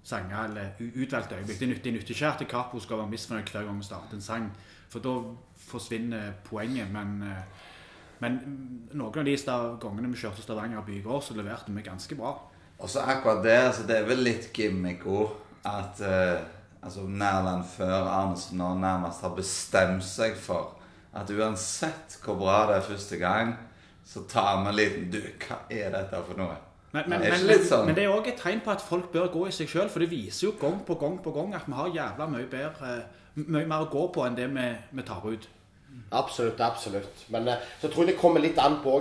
sanger 0.07 0.45
eller 0.45 0.83
utvalgte 1.03 1.35
øyeblikk. 1.35 1.61
Det 1.61 1.69
nytter, 1.69 1.93
nytter 1.93 2.15
ikke 2.15 2.33
at 2.33 2.49
Capo 2.51 2.81
skal 2.81 3.01
være 3.03 3.13
misfornøyd 3.13 3.51
hver 3.53 3.65
gang 3.67 3.79
vi 3.79 3.85
starter 3.85 4.17
en 4.17 4.23
sang, 4.23 4.51
for 4.89 5.03
da 5.03 5.15
forsvinner 5.69 6.33
poenget. 6.45 6.91
Men, 6.93 7.23
eh, 7.23 7.65
men 8.21 8.39
noen 8.93 9.19
av 9.19 9.25
de 9.25 9.37
gangene 9.83 10.13
vi 10.13 10.21
kjørte 10.21 10.43
Stavanger 10.43 10.85
by 10.87 10.99
i 10.99 11.03
går, 11.03 11.21
så 11.21 11.35
leverte 11.35 11.75
vi 11.75 11.83
ganske 11.83 12.15
bra. 12.15 12.37
Og 12.79 12.91
så 12.91 13.01
akkurat 13.01 13.45
det, 13.45 13.57
altså 13.57 13.87
det 13.89 13.99
er 13.99 14.09
vel 14.09 14.23
litt 14.25 14.51
gimmick-ord 14.53 15.33
at 15.67 16.01
uh, 16.05 16.45
altså 16.83 17.07
Nærland 17.09 17.65
før 17.77 18.05
Arnesen 18.05 18.59
nå 18.61 18.75
nærmest 18.79 19.25
har 19.25 19.33
bestemt 19.35 20.05
seg 20.05 20.37
for 20.39 20.77
at 21.17 21.31
uansett 21.33 22.19
hvor 22.23 22.37
bra 22.39 22.67
det 22.69 22.77
er 22.77 22.85
første 22.85 23.17
gang, 23.17 23.55
så 24.07 24.23
tar 24.31 24.63
vi 24.63 24.71
en 24.71 24.79
liten 24.79 25.11
Du, 25.11 25.21
hva 25.43 25.61
er 25.71 25.91
dette 25.95 26.23
for 26.29 26.39
noe? 26.39 26.57
Men, 26.93 27.11
men, 27.11 27.21
Det 27.21 27.33
er 27.33 27.45
men, 27.45 27.65
sånn? 27.67 27.87
men 27.89 27.97
det 27.99 28.07
er 28.07 28.15
òg 28.15 28.29
et 28.31 28.39
tegn 28.41 28.63
på 28.65 28.73
at 28.73 28.85
folk 28.85 29.11
bør 29.13 29.29
gå 29.35 29.49
i 29.49 29.53
seg 29.53 29.69
sjøl, 29.69 29.91
for 29.93 30.01
det 30.01 30.09
viser 30.13 30.47
jo 30.47 30.55
gang 30.61 30.79
på 30.87 30.97
gang 31.01 31.19
på 31.23 31.35
gang 31.35 31.53
at 31.59 31.67
vi 31.69 31.77
har 31.77 31.93
jævla 31.93 32.29
mye 32.31 32.49
bedre 32.51 32.97
mye 33.37 33.67
mer 33.69 33.85
å 33.85 33.91
gå 33.93 34.07
på 34.15 34.25
enn 34.25 34.37
det 34.39 34.47
vi, 34.49 34.67
vi 34.97 35.05
tar 35.05 35.25
ut. 35.27 35.49
Absolutt, 36.17 36.61
absolutt. 36.61 37.27
Men 37.35 37.49
eh, 37.53 37.65
så 37.81 37.91
tror 37.91 38.07
jeg 38.07 38.15
det 38.15 38.21
kommer 38.21 38.41
litt 38.41 38.59
an 38.63 38.79
på 38.85 38.97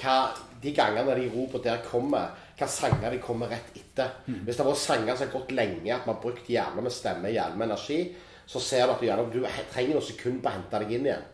hva 0.00 0.16
de 0.60 0.72
gangene 0.76 1.16
de 1.16 1.28
roper 1.32 1.62
der 1.64 1.80
kommer, 1.86 2.34
hva 2.58 2.68
sanger 2.68 3.14
de 3.14 3.20
kommer 3.24 3.48
rett 3.50 3.72
etter. 3.76 4.12
Hvis 4.26 4.56
det 4.56 4.64
har 4.64 4.70
vært 4.70 4.82
sanger 4.82 5.16
som 5.16 5.26
har 5.26 5.32
gått 5.32 5.54
lenge, 5.56 5.94
at 5.94 6.06
man 6.06 6.16
har 6.16 6.22
brukt 6.22 6.50
jævla 6.50 6.84
med 6.84 6.94
stemme, 6.94 7.32
jævla 7.32 7.56
med 7.56 7.70
energi, 7.70 8.00
så 8.50 8.60
ser 8.60 8.86
du 8.86 8.92
at 8.92 9.00
du, 9.00 9.06
gjerne, 9.06 9.26
du 9.32 9.40
trenger 9.72 9.96
noen 9.96 10.06
sekunder 10.06 10.42
på 10.42 10.50
å 10.50 10.54
hente 10.58 10.82
deg 10.82 10.96
inn 10.96 11.08
igjen. 11.08 11.28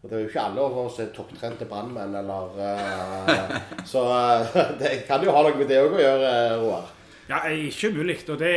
Og 0.00 0.08
det 0.08 0.16
er 0.16 0.22
jo 0.22 0.28
ikke 0.30 0.44
alle 0.48 0.62
av 0.64 0.78
oss 0.80 1.00
er 1.02 1.10
topptrente 1.12 1.66
brannmenn, 1.68 2.14
eller 2.16 2.54
uh, 2.56 3.56
Så 3.84 4.00
uh, 4.00 4.54
det 4.80 5.02
kan 5.08 5.24
jo 5.24 5.34
ha 5.34 5.42
noe 5.44 5.58
med 5.58 5.68
det 5.68 5.80
òg 5.82 5.98
å 5.98 6.00
gjøre, 6.00 6.30
eh, 6.30 6.54
Roar. 6.62 6.88
Ja, 7.28 7.42
ikke 7.52 7.92
umulig. 7.92 8.16
Og 8.32 8.40
det, 8.40 8.54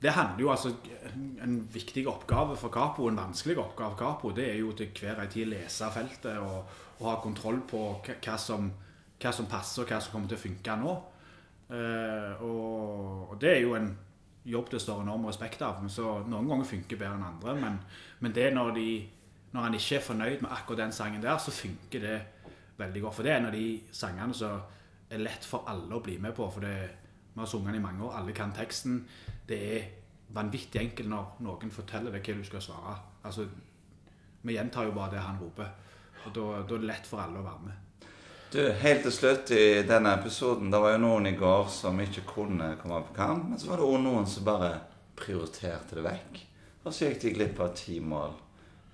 det 0.00 0.14
handler 0.14 0.44
jo 0.44 0.52
altså 0.54 0.76
En 1.42 1.58
viktig 1.72 2.04
oppgave 2.08 2.54
for 2.60 2.70
Kapo, 2.70 3.08
en 3.08 3.18
vanskelig 3.18 3.56
oppgave 3.58 3.96
for 3.96 4.04
Kapo, 4.04 4.30
det 4.36 4.46
er 4.52 4.58
jo 4.60 4.74
til 4.76 4.92
hver 4.94 5.18
en 5.22 5.30
tid 5.32 5.48
lese 5.50 5.88
feltet 5.90 6.36
og, 6.38 6.74
og 7.00 7.06
ha 7.08 7.14
kontroll 7.22 7.62
på 7.66 7.80
hva, 8.04 8.36
som, 8.38 8.68
hva 9.18 9.32
som 9.34 9.48
passer, 9.50 9.82
og 9.82 9.90
hva 9.90 9.98
som 10.02 10.14
kommer 10.14 10.30
til 10.30 10.38
å 10.38 10.44
funke 10.44 10.76
nå. 10.78 10.98
Uh, 11.68 12.44
og, 12.44 13.32
og 13.32 13.40
det 13.42 13.56
er 13.56 13.64
jo 13.64 13.74
en 13.78 13.90
jobb 14.48 14.70
det 14.70 14.80
står 14.82 15.02
enorm 15.02 15.26
respekt 15.28 15.62
av. 15.64 15.80
Så 15.90 16.20
Noen 16.28 16.48
ganger 16.50 16.68
funker 16.68 17.00
bedre 17.00 17.16
enn 17.16 17.28
andre, 17.32 17.56
men, 17.58 17.80
men 18.22 18.36
det 18.36 18.46
er 18.46 18.54
når, 18.56 18.74
de, 18.76 18.90
når 19.52 19.60
han 19.64 19.76
ikke 19.78 19.96
er 19.96 20.04
fornøyd 20.04 20.42
med 20.44 20.50
akkurat 20.52 20.84
den 20.84 20.92
sangen 20.92 21.22
der, 21.22 21.38
så 21.38 21.54
funker 21.54 22.00
det 22.00 22.18
veldig 22.78 23.02
godt. 23.02 23.14
For 23.14 23.22
det 23.26 23.32
er 23.32 23.40
en 23.40 23.48
av 23.50 23.56
de 23.56 23.80
sangene 23.92 24.34
som 24.36 24.60
er 25.10 25.22
lett 25.22 25.46
for 25.48 25.68
alle 25.70 25.96
å 25.96 26.02
bli 26.04 26.18
med 26.20 26.36
på. 26.36 26.50
For 26.52 26.64
det, 26.64 26.76
vi 27.32 27.40
har 27.40 27.48
sunget 27.48 27.72
den 27.72 27.80
i 27.80 27.84
mange 27.84 28.04
år, 28.04 28.18
alle 28.18 28.36
kan 28.36 28.52
teksten. 28.56 29.00
Det 29.48 29.58
er 29.76 29.88
vanvittig 30.36 30.82
enkelt 30.82 31.08
når 31.08 31.42
noen 31.46 31.72
forteller 31.72 32.14
deg 32.14 32.28
hva 32.28 32.38
du 32.38 32.46
skal 32.46 32.64
svare. 32.64 32.96
Altså, 33.24 33.48
Vi 34.42 34.54
gjentar 34.54 34.84
jo 34.86 34.92
bare 34.94 35.16
det 35.16 35.20
han 35.20 35.38
roper. 35.40 35.70
Og 36.24 36.34
da, 36.34 36.42
da 36.62 36.74
er 36.74 36.80
det 36.80 36.88
lett 36.88 37.06
for 37.08 37.20
alle 37.20 37.40
å 37.40 37.46
være 37.46 37.64
med. 37.64 37.84
Du, 38.52 38.60
helt 38.80 39.02
til 39.04 39.12
slutt 39.12 39.50
i 39.52 39.82
denne 39.84 40.14
episoden, 40.16 40.70
det 40.72 40.78
var 40.80 40.94
jo 40.94 41.00
noen 41.02 41.26
i 41.28 41.34
går 41.36 41.66
som 41.68 41.98
ikke 42.00 42.22
kunne 42.30 42.70
komme 42.80 43.02
på 43.04 43.16
kamp, 43.18 43.50
men 43.50 43.60
så 43.60 43.68
var 43.68 43.80
det 43.80 43.88
også 43.88 44.04
noen 44.06 44.28
som 44.30 44.46
bare 44.46 44.70
prioriterte 45.18 45.98
det 45.98 46.04
vekk. 46.06 46.38
Og 46.84 46.94
så 46.94 47.10
gikk 47.10 47.20
de 47.26 47.32
glipp 47.34 47.60
av 47.60 47.74
ti 47.76 47.98
mål. 48.00 48.32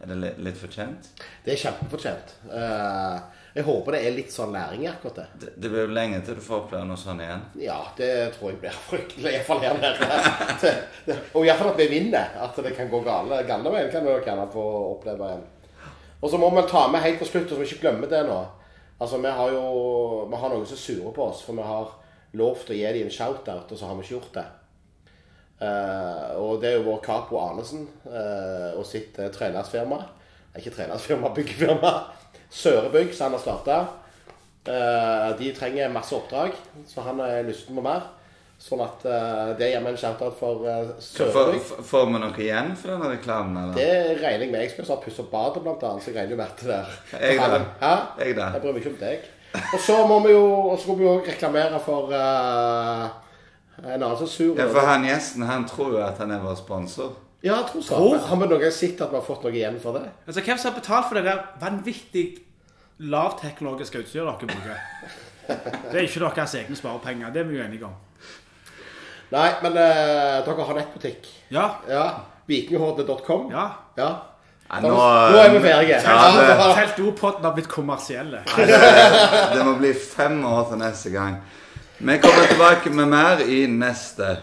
Er 0.02 0.10
det 0.10 0.34
litt, 0.42 0.56
fortjent? 0.58 1.06
Det 1.44 1.52
er 1.54 1.60
kjempefortjent. 1.62 2.32
Eh, 2.52 3.18
jeg 3.54 3.64
håper 3.64 3.92
det 3.94 4.00
er 4.04 4.16
litt 4.16 4.32
sånn 4.34 4.50
læring 4.52 4.82
i 4.84 4.88
akkurat 4.90 5.20
det. 5.20 5.26
Det, 5.40 5.52
det 5.62 5.70
blir 5.70 5.84
jo 5.86 5.92
lenge 5.94 6.18
til 6.26 6.34
du 6.34 6.42
får 6.42 6.64
oppleve 6.64 6.84
noe 6.88 6.98
sånt 6.98 7.22
igjen. 7.22 7.44
Ja, 7.62 7.78
det 7.96 8.10
tror 8.34 8.50
jeg 8.50 8.58
blir 8.64 8.74
fryktelig. 8.90 9.30
Iallfall 9.36 9.62
her 9.62 9.78
nede. 9.78 10.08
Det- 10.60 10.74
det- 11.06 11.18
Og 11.38 11.46
iallfall 11.46 11.70
at 11.72 11.78
vi 11.80 11.86
vinner. 11.94 12.34
At 12.42 12.56
det 12.66 12.74
kan 12.76 12.90
gå 12.90 13.00
gale. 13.06 13.38
Gale 13.48 13.70
veien 13.76 13.90
kan 13.94 14.04
vi 14.04 14.10
jo 14.12 14.20
gjerne 14.26 14.48
få 14.52 14.64
oppleve 14.96 15.30
igjen. 15.30 15.46
Og 16.24 16.30
så 16.32 16.38
må 16.40 16.50
vi 16.56 16.66
ta 16.68 16.86
med 16.88 17.02
helt 17.04 17.18
på 17.20 17.26
slutt, 17.30 17.48
så 17.52 17.56
vi 17.60 17.64
ikke 17.68 17.80
glemmer 17.86 18.08
det 18.10 18.24
nå. 18.26 18.40
Altså, 19.00 19.18
Vi 19.22 19.28
har 19.30 19.50
jo 19.50 20.26
vi 20.30 20.36
har 20.40 20.48
noen 20.50 20.66
som 20.66 20.76
er 20.76 20.80
sure 20.84 21.12
på 21.14 21.28
oss, 21.30 21.42
for 21.46 21.54
vi 21.54 21.62
har 21.62 21.90
lovt 22.34 22.70
å 22.70 22.74
gi 22.76 22.84
dem 22.92 23.06
en 23.06 23.10
shout-out, 23.14 23.70
og 23.72 23.78
så 23.78 23.86
har 23.86 23.94
vi 23.98 24.02
ikke 24.02 24.14
gjort 24.18 24.32
det. 24.34 24.44
Eh, 25.60 26.32
og 26.40 26.58
det 26.60 26.70
er 26.72 26.78
jo 26.80 26.86
vår 26.88 26.98
Capo 27.04 27.38
Arnesen 27.40 27.84
uh, 28.08 28.74
og 28.78 28.84
sitt 28.88 29.16
uh, 29.22 29.28
trenersfirma. 29.32 30.00
Ikke 30.58 30.72
trenersfirma, 30.74 31.30
byggefirma. 31.36 31.92
Sørebygg, 32.54 33.14
som 33.14 33.30
han 33.30 33.38
har 33.38 33.44
starta. 33.44 33.78
de 35.38 35.48
trenger 35.52 35.90
masse 35.92 36.14
oppdrag, 36.16 36.52
så 36.88 37.02
han 37.04 37.18
er 37.20 37.42
lysten 37.44 37.74
på 37.76 37.82
mer. 37.84 38.04
Sånn 38.64 38.80
at 38.80 39.02
det 39.58 39.66
gir 39.72 39.82
meg 39.82 39.92
en 39.92 39.98
shout-out 40.00 40.36
for 40.38 40.62
uh, 40.64 40.92
Sørebygg. 41.02 41.58
får- 41.68 41.82
får 41.84 42.06
vi 42.06 42.20
noe 42.22 42.38
igjen 42.40 42.70
for 42.78 42.94
denne 42.94 43.10
reklamen, 43.16 43.58
eller? 43.60 43.74
Det 43.76 44.20
regner 44.22 44.44
jeg 44.46 44.52
med. 44.54 44.62
Jeg 44.64 44.70
skal 44.76 44.86
snart 44.88 45.02
pusse 45.04 45.20
opp 45.24 45.32
badet, 45.34 45.62
blant 45.66 45.82
annet. 45.84 46.04
Så 46.06 46.12
jeg 46.12 46.16
regner 46.20 46.36
jo 46.36 46.38
med 46.40 46.46
at 46.46 46.62
det 46.62 46.70
der 46.70 46.86
Jeg 47.26 47.40
da. 47.42 47.58
Hæ? 47.82 47.94
Jeg 48.24 48.36
da. 48.38 48.46
Jeg 48.54 48.62
bryr 48.64 48.72
meg 48.78 48.80
ikke 48.84 48.94
om 48.94 49.00
deg. 49.02 49.26
Og 49.74 49.80
så 49.84 49.98
må 50.10 50.20
vi 50.24 50.32
jo 50.32 50.44
og 50.70 50.78
så 50.82 50.88
må 50.92 50.96
vi 51.02 51.04
jo 51.08 51.16
reklamere 51.26 51.78
for 51.84 52.14
en 53.84 54.02
annen 54.02 54.16
som 54.18 54.28
sur. 54.30 54.54
Ja, 54.58 54.66
for 54.72 54.86
han 54.88 55.04
gjesten, 55.04 55.42
han 55.48 55.66
tror 55.68 55.92
jo 55.98 56.00
at 56.06 56.18
han 56.22 56.30
er 56.34 56.40
vår 56.44 56.56
sponsor. 56.60 57.12
Ja, 57.44 57.58
jeg 57.60 57.66
tror 57.72 57.82
så. 57.84 57.98
Hvor? 58.00 58.16
Har 58.28 58.40
vi 58.40 58.46
noen 58.48 58.72
sett 58.72 59.00
at 59.04 59.10
vi 59.12 59.18
har 59.18 59.24
fått 59.26 59.42
noe 59.44 59.52
igjen 59.52 59.76
for 59.82 59.98
det? 59.98 60.06
Altså, 60.26 60.40
Hvem 60.40 60.58
som 60.58 60.70
har 60.72 60.78
betalt 60.80 61.08
for 61.10 61.18
det 61.20 61.24
der 61.26 61.42
vanvittig 61.60 62.24
lavteknologiske 62.98 64.00
utstyret 64.04 64.40
dere 64.40 64.54
bruker? 64.54 64.78
Det 65.90 65.98
er 66.00 66.06
ikke 66.06 66.30
deres 66.38 66.54
egne 66.56 66.76
sparepenger. 66.78 67.32
Det 67.34 67.42
er 67.42 67.48
vi 67.50 67.58
jo 67.58 67.64
enige 67.66 67.84
om. 67.84 67.96
Nei, 69.34 69.48
men 69.64 69.76
eh, 69.80 70.38
dere 70.46 70.68
har 70.68 70.78
nettbutikk. 70.78 71.26
Ja. 71.52 71.66
Ja. 71.90 72.06
Vikinghorde.com. 72.48 73.50
ja. 73.52 73.66
Ja. 73.98 74.12
Ja, 74.64 74.78
Da, 74.80 74.88
nå 74.88 75.36
er 75.38 75.50
vi 75.52 75.58
ferdige. 75.60 75.98
Ja, 76.00 76.30
det, 76.32 76.54
Selv 76.74 76.94
dopodden 76.96 77.44
har 77.44 77.52
blitt 77.54 77.68
kommersielle. 77.68 78.40
det 78.56 79.60
må 79.66 79.74
bli 79.78 79.90
fem 79.94 80.40
år 80.48 80.70
til 80.70 80.80
neste 80.80 81.12
gang. 81.12 81.36
Vi 82.06 82.18
kommer 82.18 82.46
tilbake 82.46 82.90
med 82.90 83.08
mer 83.08 83.40
i 83.40 83.66
neste. 83.66 84.36